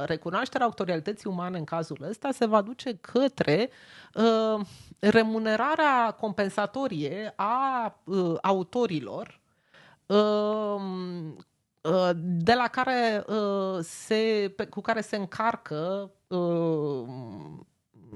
recunoașterea 0.05 0.65
autorității 0.65 1.29
umane 1.29 1.57
în 1.57 1.63
cazul 1.63 2.05
ăsta 2.09 2.31
se 2.31 2.45
va 2.45 2.61
duce 2.61 2.97
către 3.01 3.69
uh, 4.13 4.65
remunerarea 4.99 6.11
compensatorie 6.19 7.33
a 7.35 7.95
uh, 8.03 8.35
autorilor 8.41 9.39
uh, 10.05 10.81
de 12.13 12.53
la 12.53 12.67
care 12.67 13.25
se, 13.81 14.55
cu 14.69 14.81
care 14.81 15.01
se 15.01 15.15
încarcă 15.15 16.11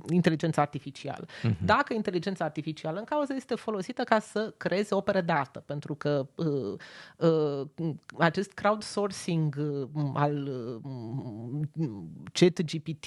inteligența 0.10 0.62
artificială. 0.62 1.26
Uh-huh. 1.26 1.58
Dacă 1.66 1.94
inteligența 1.94 2.46
artificială 2.46 3.00
în 3.00 3.04
cauză 3.04 3.34
este 3.34 3.56
folosită 3.56 4.04
ca 4.04 4.20
să 4.20 4.54
creeze 4.58 4.96
opere 4.96 5.22
de 5.22 5.32
artă, 5.32 5.64
pentru 5.66 5.96
că 5.96 6.28
uh, 6.36 6.78
uh, 7.18 7.96
acest 8.18 8.52
crowdsourcing 8.52 9.56
uh, 9.94 10.04
al 10.14 10.50
uh, 10.74 11.94
chat 12.34 12.62
GPT 12.62 13.06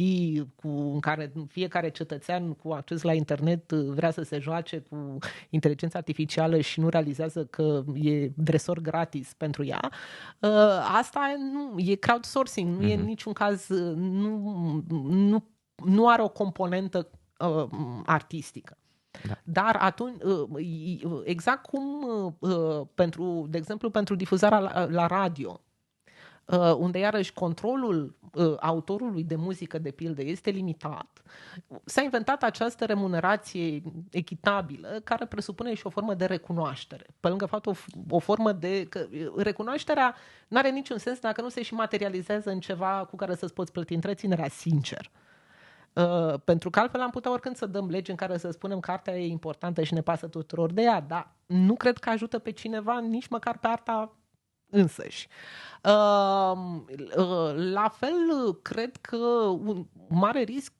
cu, 0.56 0.68
în 0.68 1.00
care 1.00 1.32
fiecare 1.48 1.90
cetățean 1.90 2.52
cu 2.52 2.72
acces 2.72 3.02
la 3.02 3.12
internet 3.12 3.70
uh, 3.70 3.86
vrea 3.88 4.10
să 4.10 4.22
se 4.22 4.38
joace 4.38 4.78
cu 4.78 5.18
inteligența 5.50 5.98
artificială 5.98 6.60
și 6.60 6.80
nu 6.80 6.88
realizează 6.88 7.44
că 7.44 7.84
e 7.94 8.30
dresor 8.34 8.78
gratis 8.78 9.32
pentru 9.36 9.64
ea, 9.64 9.90
uh, 10.38 10.50
asta 10.98 11.34
nu, 11.52 11.78
e 11.78 11.94
crowdsourcing, 11.94 12.76
nu 12.76 12.86
uh-huh. 12.86 12.90
e 12.90 12.94
în 12.94 13.04
niciun 13.04 13.32
caz, 13.32 13.68
uh, 13.68 13.94
nu, 13.96 14.84
nu 15.08 15.44
nu 15.84 16.08
are 16.08 16.22
o 16.22 16.28
componentă 16.28 17.10
uh, 17.38 17.66
artistică. 18.06 18.76
Da. 19.26 19.38
Dar 19.44 19.76
atunci, 19.80 20.22
uh, 20.22 21.20
exact 21.24 21.66
cum 21.66 22.04
uh, 22.38 22.86
pentru, 22.94 23.46
de 23.50 23.58
exemplu, 23.58 23.90
pentru 23.90 24.14
difuzarea 24.14 24.58
la, 24.58 24.86
la 24.90 25.06
radio, 25.06 25.60
uh, 26.44 26.74
unde 26.78 26.98
iarăși 26.98 27.32
controlul 27.32 28.16
uh, 28.34 28.54
autorului 28.60 29.24
de 29.24 29.36
muzică, 29.36 29.78
de 29.78 29.90
pildă, 29.90 30.22
este 30.22 30.50
limitat, 30.50 31.22
s-a 31.84 32.02
inventat 32.02 32.42
această 32.42 32.84
remunerație 32.84 33.82
echitabilă 34.10 35.00
care 35.04 35.26
presupune 35.26 35.74
și 35.74 35.86
o 35.86 35.90
formă 35.90 36.14
de 36.14 36.24
recunoaștere. 36.24 37.06
Pe 37.20 37.28
lângă 37.28 37.46
faptul 37.46 37.72
o, 37.72 38.16
o 38.16 38.18
formă 38.18 38.52
de... 38.52 38.84
Că 38.84 39.06
recunoașterea 39.36 40.14
nu 40.48 40.58
are 40.58 40.70
niciun 40.70 40.98
sens 40.98 41.18
dacă 41.18 41.42
nu 41.42 41.48
se 41.48 41.62
și 41.62 41.74
materializează 41.74 42.50
în 42.50 42.60
ceva 42.60 43.06
cu 43.10 43.16
care 43.16 43.34
să-ți 43.34 43.54
poți 43.54 43.72
plăti 43.72 43.94
întreținerea 43.94 44.48
sincer. 44.48 45.10
Uh, 45.12 45.27
Uh, 45.98 46.34
pentru 46.44 46.70
că 46.70 46.80
altfel 46.80 47.00
am 47.00 47.10
putea 47.10 47.30
oricând 47.30 47.56
să 47.56 47.66
dăm 47.66 47.88
legi 47.88 48.10
în 48.10 48.16
care 48.16 48.38
să 48.38 48.50
spunem 48.50 48.80
că 48.80 48.90
arta 48.90 49.16
e 49.16 49.26
importantă 49.26 49.82
și 49.82 49.94
ne 49.94 50.00
pasă 50.00 50.26
tuturor 50.26 50.72
de 50.72 50.82
ea, 50.82 51.00
dar 51.00 51.34
nu 51.46 51.74
cred 51.74 51.98
că 51.98 52.10
ajută 52.10 52.38
pe 52.38 52.50
cineva 52.50 52.98
nici 52.98 53.28
măcar 53.28 53.58
pe 53.58 53.66
arta 53.66 54.16
însăși. 54.70 55.28
Uh, 55.84 56.52
uh, 57.16 57.54
la 57.72 57.88
fel, 57.88 58.54
cred 58.62 58.96
că 58.96 59.16
un 59.64 59.86
mare 60.08 60.42
risc 60.42 60.72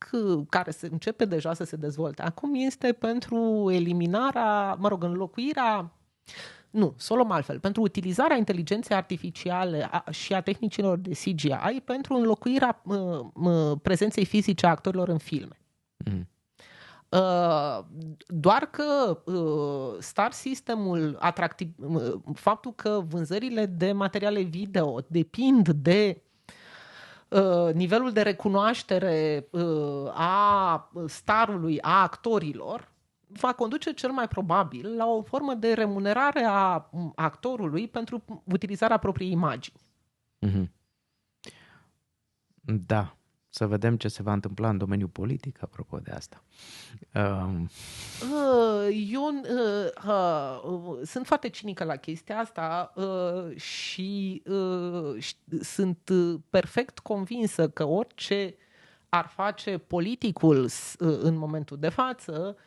care 0.48 0.70
se 0.70 0.88
începe 0.90 1.24
deja 1.24 1.54
să 1.54 1.64
se 1.64 1.76
dezvolte 1.76 2.22
acum 2.22 2.54
este 2.54 2.92
pentru 2.92 3.70
eliminarea, 3.70 4.74
mă 4.74 4.88
rog, 4.88 5.02
înlocuirea 5.02 5.92
nu, 6.70 6.94
să 6.96 7.12
o 7.12 7.16
luăm 7.16 7.30
altfel. 7.30 7.60
Pentru 7.60 7.82
utilizarea 7.82 8.36
inteligenței 8.36 8.96
artificiale 8.96 9.90
și 10.10 10.34
a 10.34 10.40
tehnicilor 10.40 10.98
de 10.98 11.10
CGI 11.10 11.80
pentru 11.84 12.14
înlocuirea 12.14 12.82
uh, 12.84 13.20
uh, 13.34 13.78
prezenței 13.82 14.24
fizice 14.24 14.66
a 14.66 14.70
actorilor 14.70 15.08
în 15.08 15.18
filme. 15.18 15.60
Mm. 15.96 16.28
Uh, 17.08 17.84
doar 18.26 18.70
că 18.70 19.18
uh, 19.24 19.96
Star 19.98 20.32
Systemul 20.32 21.16
atractiv, 21.20 21.68
uh, 21.76 22.14
faptul 22.34 22.72
că 22.74 23.02
vânzările 23.08 23.66
de 23.66 23.92
materiale 23.92 24.40
video 24.40 25.00
depind 25.06 25.68
de 25.68 26.22
uh, 27.28 27.74
nivelul 27.74 28.12
de 28.12 28.22
recunoaștere 28.22 29.46
uh, 29.50 30.10
a 30.12 30.90
starului, 31.06 31.80
a 31.80 32.02
actorilor, 32.02 32.88
va 33.28 33.52
conduce 33.52 33.92
cel 33.92 34.10
mai 34.10 34.28
probabil 34.28 34.96
la 34.96 35.06
o 35.06 35.22
formă 35.22 35.54
de 35.54 35.72
remunerare 35.72 36.44
a 36.46 36.90
actorului 37.14 37.88
pentru 37.88 38.42
utilizarea 38.44 38.96
propriei 38.96 39.30
imagini. 39.30 39.80
Mm-hmm. 40.46 40.68
Da, 42.60 43.16
să 43.48 43.66
vedem 43.66 43.96
ce 43.96 44.08
se 44.08 44.22
va 44.22 44.32
întâmpla 44.32 44.68
în 44.68 44.78
domeniul 44.78 45.08
politic, 45.08 45.62
apropo 45.62 45.98
de 45.98 46.10
asta. 46.10 46.42
Um... 47.14 47.68
Eu 49.10 49.22
uh, 49.24 50.06
uh, 50.06 51.06
sunt 51.06 51.26
foarte 51.26 51.48
cinică 51.48 51.84
la 51.84 51.96
chestia 51.96 52.38
asta 52.38 52.92
uh, 52.94 53.56
și 53.56 54.42
uh, 54.46 55.24
sunt 55.60 56.10
perfect 56.50 56.98
convinsă 56.98 57.68
că 57.68 57.84
orice 57.84 58.54
ar 59.08 59.26
face 59.26 59.78
politicul 59.78 60.64
uh, 60.64 61.18
în 61.20 61.36
momentul 61.36 61.78
de 61.78 61.88
față, 61.88 62.56
Uh, 62.56 62.64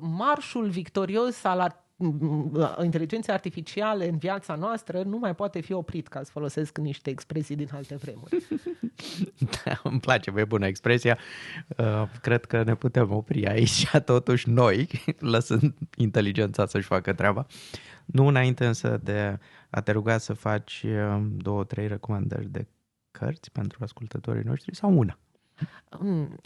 marșul 0.00 0.68
victorios 0.68 1.44
al 1.44 1.82
uh, 1.96 2.76
inteligenței 2.82 3.34
artificiale 3.34 4.08
în 4.08 4.16
viața 4.16 4.54
noastră 4.54 5.02
nu 5.02 5.18
mai 5.18 5.34
poate 5.34 5.60
fi 5.60 5.72
oprit, 5.72 6.08
ca 6.08 6.22
să 6.22 6.30
folosesc 6.30 6.78
niște 6.78 7.10
expresii 7.10 7.56
din 7.56 7.68
alte 7.72 7.96
vremuri. 7.96 8.46
da, 9.64 9.80
îmi 9.82 10.00
place, 10.00 10.32
e 10.36 10.44
bună 10.44 10.66
expresia. 10.66 11.18
Uh, 11.76 12.02
cred 12.20 12.44
că 12.44 12.62
ne 12.62 12.74
putem 12.74 13.12
opri 13.12 13.46
aici, 13.46 13.90
totuși 14.04 14.48
noi, 14.48 14.88
lăsând 15.34 15.74
inteligența 15.96 16.66
să-și 16.66 16.86
facă 16.86 17.12
treaba. 17.12 17.46
Nu 18.04 18.26
înainte 18.26 18.66
însă 18.66 19.00
de 19.02 19.38
a 19.70 19.80
te 19.80 19.92
ruga 19.92 20.18
să 20.18 20.32
faci 20.32 20.84
două, 21.36 21.64
trei 21.64 21.86
recomandări 21.86 22.48
de 22.48 22.66
cărți 23.10 23.50
pentru 23.50 23.78
ascultătorii 23.82 24.44
noștri 24.44 24.76
sau 24.76 24.98
una. 24.98 25.18
Mm, 26.00 26.36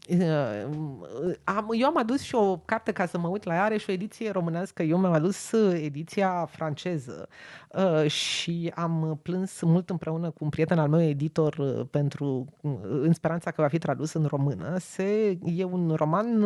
am, 1.45 1.69
eu 1.73 1.87
am 1.87 1.97
adus 1.97 2.21
și 2.21 2.35
o 2.35 2.57
carte 2.57 2.93
ca 2.93 3.07
să 3.07 3.19
mă 3.19 3.29
uit 3.29 3.45
la 3.45 3.55
ea, 3.55 3.65
are 3.65 3.77
și 3.77 3.91
o 3.91 3.93
ediție 3.93 4.31
românească. 4.31 4.83
Eu 4.83 4.99
mi-am 4.99 5.13
adus 5.13 5.53
ediția 5.73 6.49
franceză 6.51 7.29
uh, 7.73 8.11
și 8.11 8.73
am 8.75 9.19
plâns 9.23 9.61
mult 9.61 9.91
împreună 9.91 10.31
cu 10.31 10.45
un 10.45 10.49
prieten 10.49 10.79
al 10.79 10.89
meu 10.89 11.03
editor 11.03 11.57
uh, 11.59 11.87
pentru, 11.91 12.47
uh, 12.61 12.73
în 12.83 13.13
speranța 13.13 13.51
că 13.51 13.63
va 13.63 13.69
fi 13.69 13.79
tradus 13.79 14.13
în 14.13 14.25
română. 14.25 14.79
Se, 14.79 15.39
e 15.45 15.65
un 15.65 15.93
roman 15.97 16.45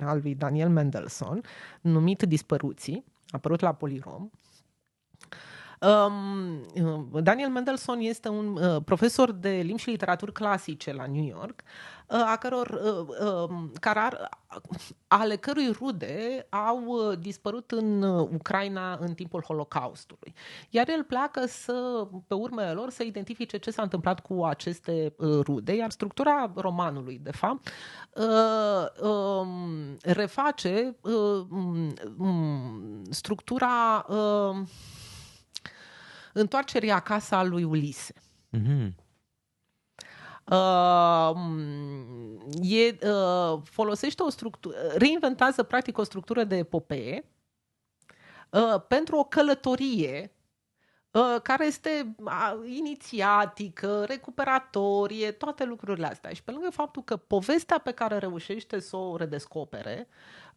al 0.00 0.20
lui 0.22 0.34
Daniel 0.34 0.68
Mendelssohn 0.68 1.40
numit 1.80 2.22
Dispăruții, 2.22 3.04
apărut 3.30 3.60
la 3.60 3.72
Polirom 3.72 4.30
Um, 5.80 7.22
Daniel 7.22 7.50
Mendelssohn 7.50 8.00
este 8.00 8.28
un 8.28 8.56
uh, 8.56 8.82
profesor 8.84 9.32
de 9.32 9.50
limbi 9.50 9.82
și 9.82 9.90
literaturi 9.90 10.32
clasice 10.32 10.92
la 10.92 11.06
New 11.06 11.24
York, 11.24 11.62
uh, 12.06 12.30
a 12.30 12.36
căror, 12.36 12.68
uh, 12.68 13.48
um, 13.48 13.72
care 13.80 13.98
ar, 13.98 14.28
ale 15.08 15.36
cărui 15.36 15.70
rude 15.70 16.46
au 16.50 16.84
uh, 16.84 17.18
dispărut 17.18 17.70
în 17.70 18.02
uh, 18.02 18.28
Ucraina 18.32 18.96
în 19.00 19.14
timpul 19.14 19.42
Holocaustului. 19.42 20.34
Iar 20.70 20.88
el 20.88 21.04
pleacă 21.04 21.46
să, 21.46 22.08
pe 22.26 22.34
urmele 22.34 22.72
lor 22.72 22.90
să 22.90 23.02
identifice 23.02 23.56
ce 23.58 23.70
s-a 23.70 23.82
întâmplat 23.82 24.20
cu 24.20 24.44
aceste 24.44 25.14
uh, 25.16 25.38
rude, 25.42 25.74
iar 25.74 25.90
structura 25.90 26.52
romanului, 26.54 27.20
de 27.22 27.32
fapt, 27.32 27.68
uh, 28.14 29.08
um, 29.08 29.96
reface 30.02 30.96
uh, 31.00 31.46
um, 32.18 33.02
structura 33.10 34.06
uh, 34.08 34.56
întoarcerii 36.32 36.90
acasă 36.90 37.34
a 37.34 37.42
lui 37.42 37.64
Ulise. 37.64 38.14
Mm-hmm. 38.56 38.94
Uh, 40.44 41.36
e, 42.62 42.98
uh, 43.08 43.60
folosește 43.64 44.22
o 44.22 44.30
structură, 44.30 44.76
reinventează 44.94 45.62
practic 45.62 45.98
o 45.98 46.02
structură 46.02 46.44
de 46.44 46.56
epopee 46.56 47.24
uh, 48.50 48.82
pentru 48.88 49.16
o 49.16 49.24
călătorie 49.24 50.32
Uh, 50.32 50.37
care 51.42 51.66
este 51.66 52.14
inițiatică, 52.64 54.04
recuperatorie, 54.08 55.30
toate 55.30 55.64
lucrurile 55.64 56.06
astea. 56.06 56.30
Și 56.32 56.42
pe 56.42 56.50
lângă 56.50 56.70
faptul 56.70 57.02
că 57.02 57.16
povestea 57.16 57.78
pe 57.78 57.92
care 57.92 58.18
reușește 58.18 58.80
să 58.80 58.96
o 58.96 59.16
redescopere, 59.16 60.08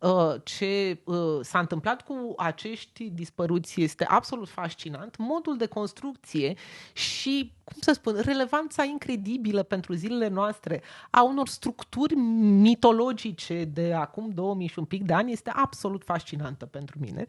Uh, 0.01 0.35
ce 0.43 1.01
uh, 1.03 1.39
s-a 1.41 1.59
întâmplat 1.59 2.01
cu 2.01 2.33
acești 2.37 3.09
dispăruți 3.09 3.81
este 3.81 4.05
absolut 4.05 4.49
fascinant. 4.49 5.15
Modul 5.17 5.57
de 5.57 5.65
construcție 5.65 6.53
și, 6.93 7.53
cum 7.63 7.77
să 7.79 7.91
spun, 7.93 8.19
relevanța 8.23 8.83
incredibilă 8.83 9.63
pentru 9.63 9.93
zilele 9.93 10.27
noastre 10.27 10.81
a 11.09 11.23
unor 11.23 11.47
structuri 11.47 12.15
mitologice 12.15 13.63
de 13.63 13.93
acum 13.93 14.29
2000 14.29 14.67
și 14.67 14.79
un 14.79 14.85
pic 14.85 15.03
de 15.03 15.13
ani 15.13 15.31
este 15.31 15.51
absolut 15.55 16.03
fascinantă 16.03 16.65
pentru 16.65 16.97
mine. 16.99 17.25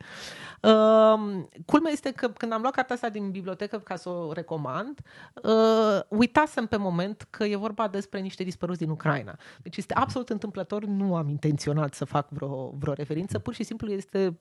Uh, 0.60 1.44
culmea 1.66 1.92
este 1.92 2.12
că 2.12 2.28
când 2.28 2.52
am 2.52 2.60
luat 2.60 2.74
cartea 2.74 2.94
asta 2.94 3.08
din 3.12 3.30
bibliotecă 3.30 3.78
ca 3.78 3.96
să 3.96 4.08
o 4.08 4.32
recomand, 4.32 5.00
uh, 5.42 6.00
uitasem 6.08 6.66
pe 6.66 6.76
moment 6.76 7.26
că 7.30 7.44
e 7.44 7.56
vorba 7.56 7.88
despre 7.88 8.20
niște 8.20 8.42
dispăruți 8.42 8.78
din 8.78 8.90
Ucraina. 8.90 9.38
Deci 9.62 9.76
este 9.76 9.94
absolut 9.94 10.28
întâmplător, 10.28 10.84
nu 10.84 11.16
am 11.16 11.28
intenționat 11.28 11.94
să 11.94 12.04
fac 12.04 12.28
vreo 12.28 12.74
vreo, 12.78 12.92
referință, 12.92 13.38
pur 13.38 13.54
și 13.54 13.62
simplu 13.62 13.90
este 13.90 14.38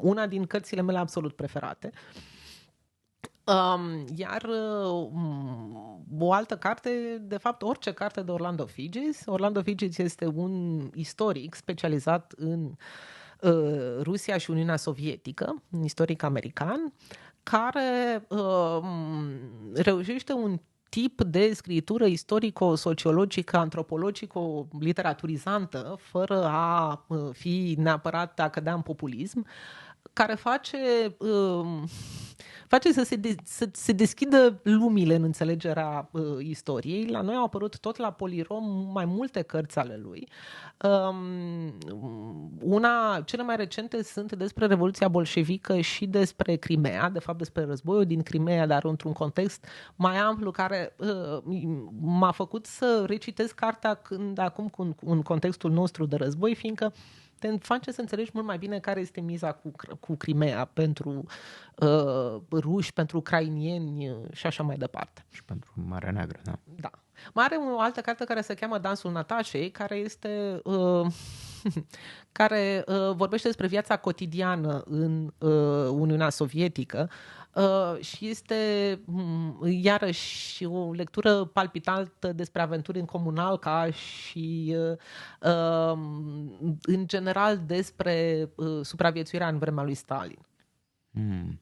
una 0.00 0.26
din 0.26 0.46
cărțile 0.46 0.82
mele 0.82 0.98
absolut 0.98 1.36
preferate. 1.36 1.90
Um, 3.46 4.04
iar 4.14 4.42
um, 4.92 6.06
o 6.18 6.32
altă 6.32 6.56
carte, 6.56 7.22
de 7.22 7.36
fapt 7.36 7.62
orice 7.62 7.92
carte 7.92 8.22
de 8.22 8.30
Orlando 8.30 8.66
Figes. 8.66 9.22
Orlando 9.26 9.62
Figes 9.62 9.98
este 9.98 10.26
un 10.26 10.80
istoric 10.94 11.54
specializat 11.54 12.32
în 12.36 12.70
uh, 13.40 14.00
Rusia 14.00 14.38
și 14.38 14.50
Uniunea 14.50 14.76
Sovietică, 14.76 15.62
un 15.70 15.82
istoric 15.82 16.22
american, 16.22 16.92
care 17.50 18.24
uh, 18.28 18.80
reușește 19.74 20.32
un 20.32 20.60
tip 20.88 21.22
de 21.22 21.52
scritură 21.54 22.06
istorico-sociologică, 22.06 23.56
antropologico-literaturizantă, 23.56 25.96
fără 25.98 26.44
a 26.44 27.04
uh, 27.08 27.18
fi 27.32 27.74
neapărat 27.78 28.40
a 28.40 28.48
cădea 28.48 28.74
în 28.74 28.80
populism, 28.80 29.46
care 30.12 30.34
face 30.34 30.78
uh, 31.18 31.82
face 32.68 32.92
să 32.92 33.02
se, 33.02 33.16
de, 33.16 33.34
să 33.44 33.68
se 33.72 33.92
deschidă 33.92 34.60
lumile 34.62 35.14
în 35.14 35.22
înțelegerea 35.22 36.08
uh, 36.12 36.22
istoriei. 36.38 37.06
La 37.06 37.20
noi 37.20 37.34
au 37.34 37.44
apărut 37.44 37.78
tot 37.78 37.96
la 37.96 38.10
Polirom 38.10 38.90
mai 38.92 39.04
multe 39.04 39.42
cărți 39.42 39.78
ale 39.78 40.00
lui. 40.02 40.28
Um, 40.82 41.78
una, 42.60 43.20
cele 43.24 43.42
mai 43.42 43.56
recente 43.56 44.02
sunt 44.02 44.32
despre 44.32 44.66
Revoluția 44.66 45.08
Bolșevică 45.08 45.80
și 45.80 46.06
despre 46.06 46.56
Crimea, 46.56 47.10
de 47.10 47.18
fapt 47.18 47.38
despre 47.38 47.64
războiul 47.64 48.06
din 48.06 48.22
Crimea, 48.22 48.66
dar 48.66 48.84
într-un 48.84 49.12
context 49.12 49.66
mai 49.96 50.16
amplu 50.16 50.50
care 50.50 50.94
uh, 50.98 51.88
m-a 52.00 52.30
făcut 52.30 52.66
să 52.66 53.04
recitesc 53.06 53.54
cartea 53.54 53.94
când, 53.94 54.38
acum 54.38 54.68
cu, 54.68 54.94
în 55.04 55.22
contextul 55.22 55.70
nostru 55.70 56.06
de 56.06 56.16
război, 56.16 56.54
fiindcă 56.54 56.92
te 57.38 57.56
face 57.58 57.92
să 57.92 58.00
înțelegi 58.00 58.30
mult 58.34 58.46
mai 58.46 58.58
bine 58.58 58.78
care 58.78 59.00
este 59.00 59.20
miza 59.20 59.52
cu, 59.52 59.72
cu 60.00 60.16
Crimea 60.16 60.64
pentru 60.64 61.24
uh, 61.74 62.40
ruși, 62.52 62.92
pentru 62.92 63.16
ucrainieni 63.16 64.10
uh, 64.10 64.16
și 64.32 64.46
așa 64.46 64.62
mai 64.62 64.76
departe. 64.76 65.24
Și 65.30 65.44
pentru 65.44 65.72
Marea 65.86 66.10
Neagră, 66.10 66.40
da. 66.44 66.58
Da. 66.64 66.90
Mai 67.32 67.44
are 67.44 67.56
o 67.56 67.80
altă 67.80 68.00
carte 68.00 68.24
care 68.24 68.40
se 68.40 68.54
cheamă 68.54 68.78
Dansul 68.78 69.12
Natașei, 69.12 69.70
care 69.70 69.96
este... 69.96 70.60
Uh, 70.64 71.06
care 72.32 72.84
uh, 72.86 73.14
vorbește 73.14 73.46
despre 73.46 73.66
viața 73.66 73.96
cotidiană 73.96 74.82
în 74.86 75.32
uh, 75.38 75.88
Uniunea 75.90 76.30
Sovietică 76.30 77.10
uh, 77.56 78.00
și 78.00 78.28
este 78.28 78.54
um, 79.06 79.58
iarăși 79.66 80.64
o 80.64 80.92
lectură 80.92 81.44
palpitantă 81.44 82.32
despre 82.32 82.62
aventuri 82.62 82.98
în 82.98 83.04
comunalca 83.04 83.90
și 83.90 84.76
uh, 84.76 84.96
uh, 85.52 85.98
în 86.82 87.06
general 87.06 87.58
despre 87.66 88.48
uh, 88.54 88.80
supraviețuirea 88.82 89.48
în 89.48 89.58
vremea 89.58 89.84
lui 89.84 89.94
Stalin. 89.94 90.38
Mm. 91.10 91.60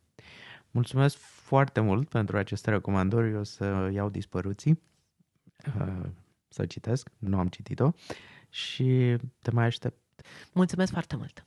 Mulțumesc 0.71 1.17
foarte 1.17 1.81
mult 1.81 2.09
pentru 2.09 2.37
aceste 2.37 2.71
recomandări. 2.71 3.31
Eu 3.31 3.39
o 3.39 3.43
să 3.43 3.91
iau 3.93 4.09
dispăruții, 4.09 4.83
uh, 5.79 6.07
să 6.49 6.67
citesc, 6.67 7.09
nu 7.19 7.39
am 7.39 7.49
citit-o 7.49 7.91
și 8.49 9.17
te 9.43 9.51
mai 9.51 9.65
aștept. 9.65 9.99
Mulțumesc 10.53 10.93
foarte 10.93 11.17
mult! 11.17 11.47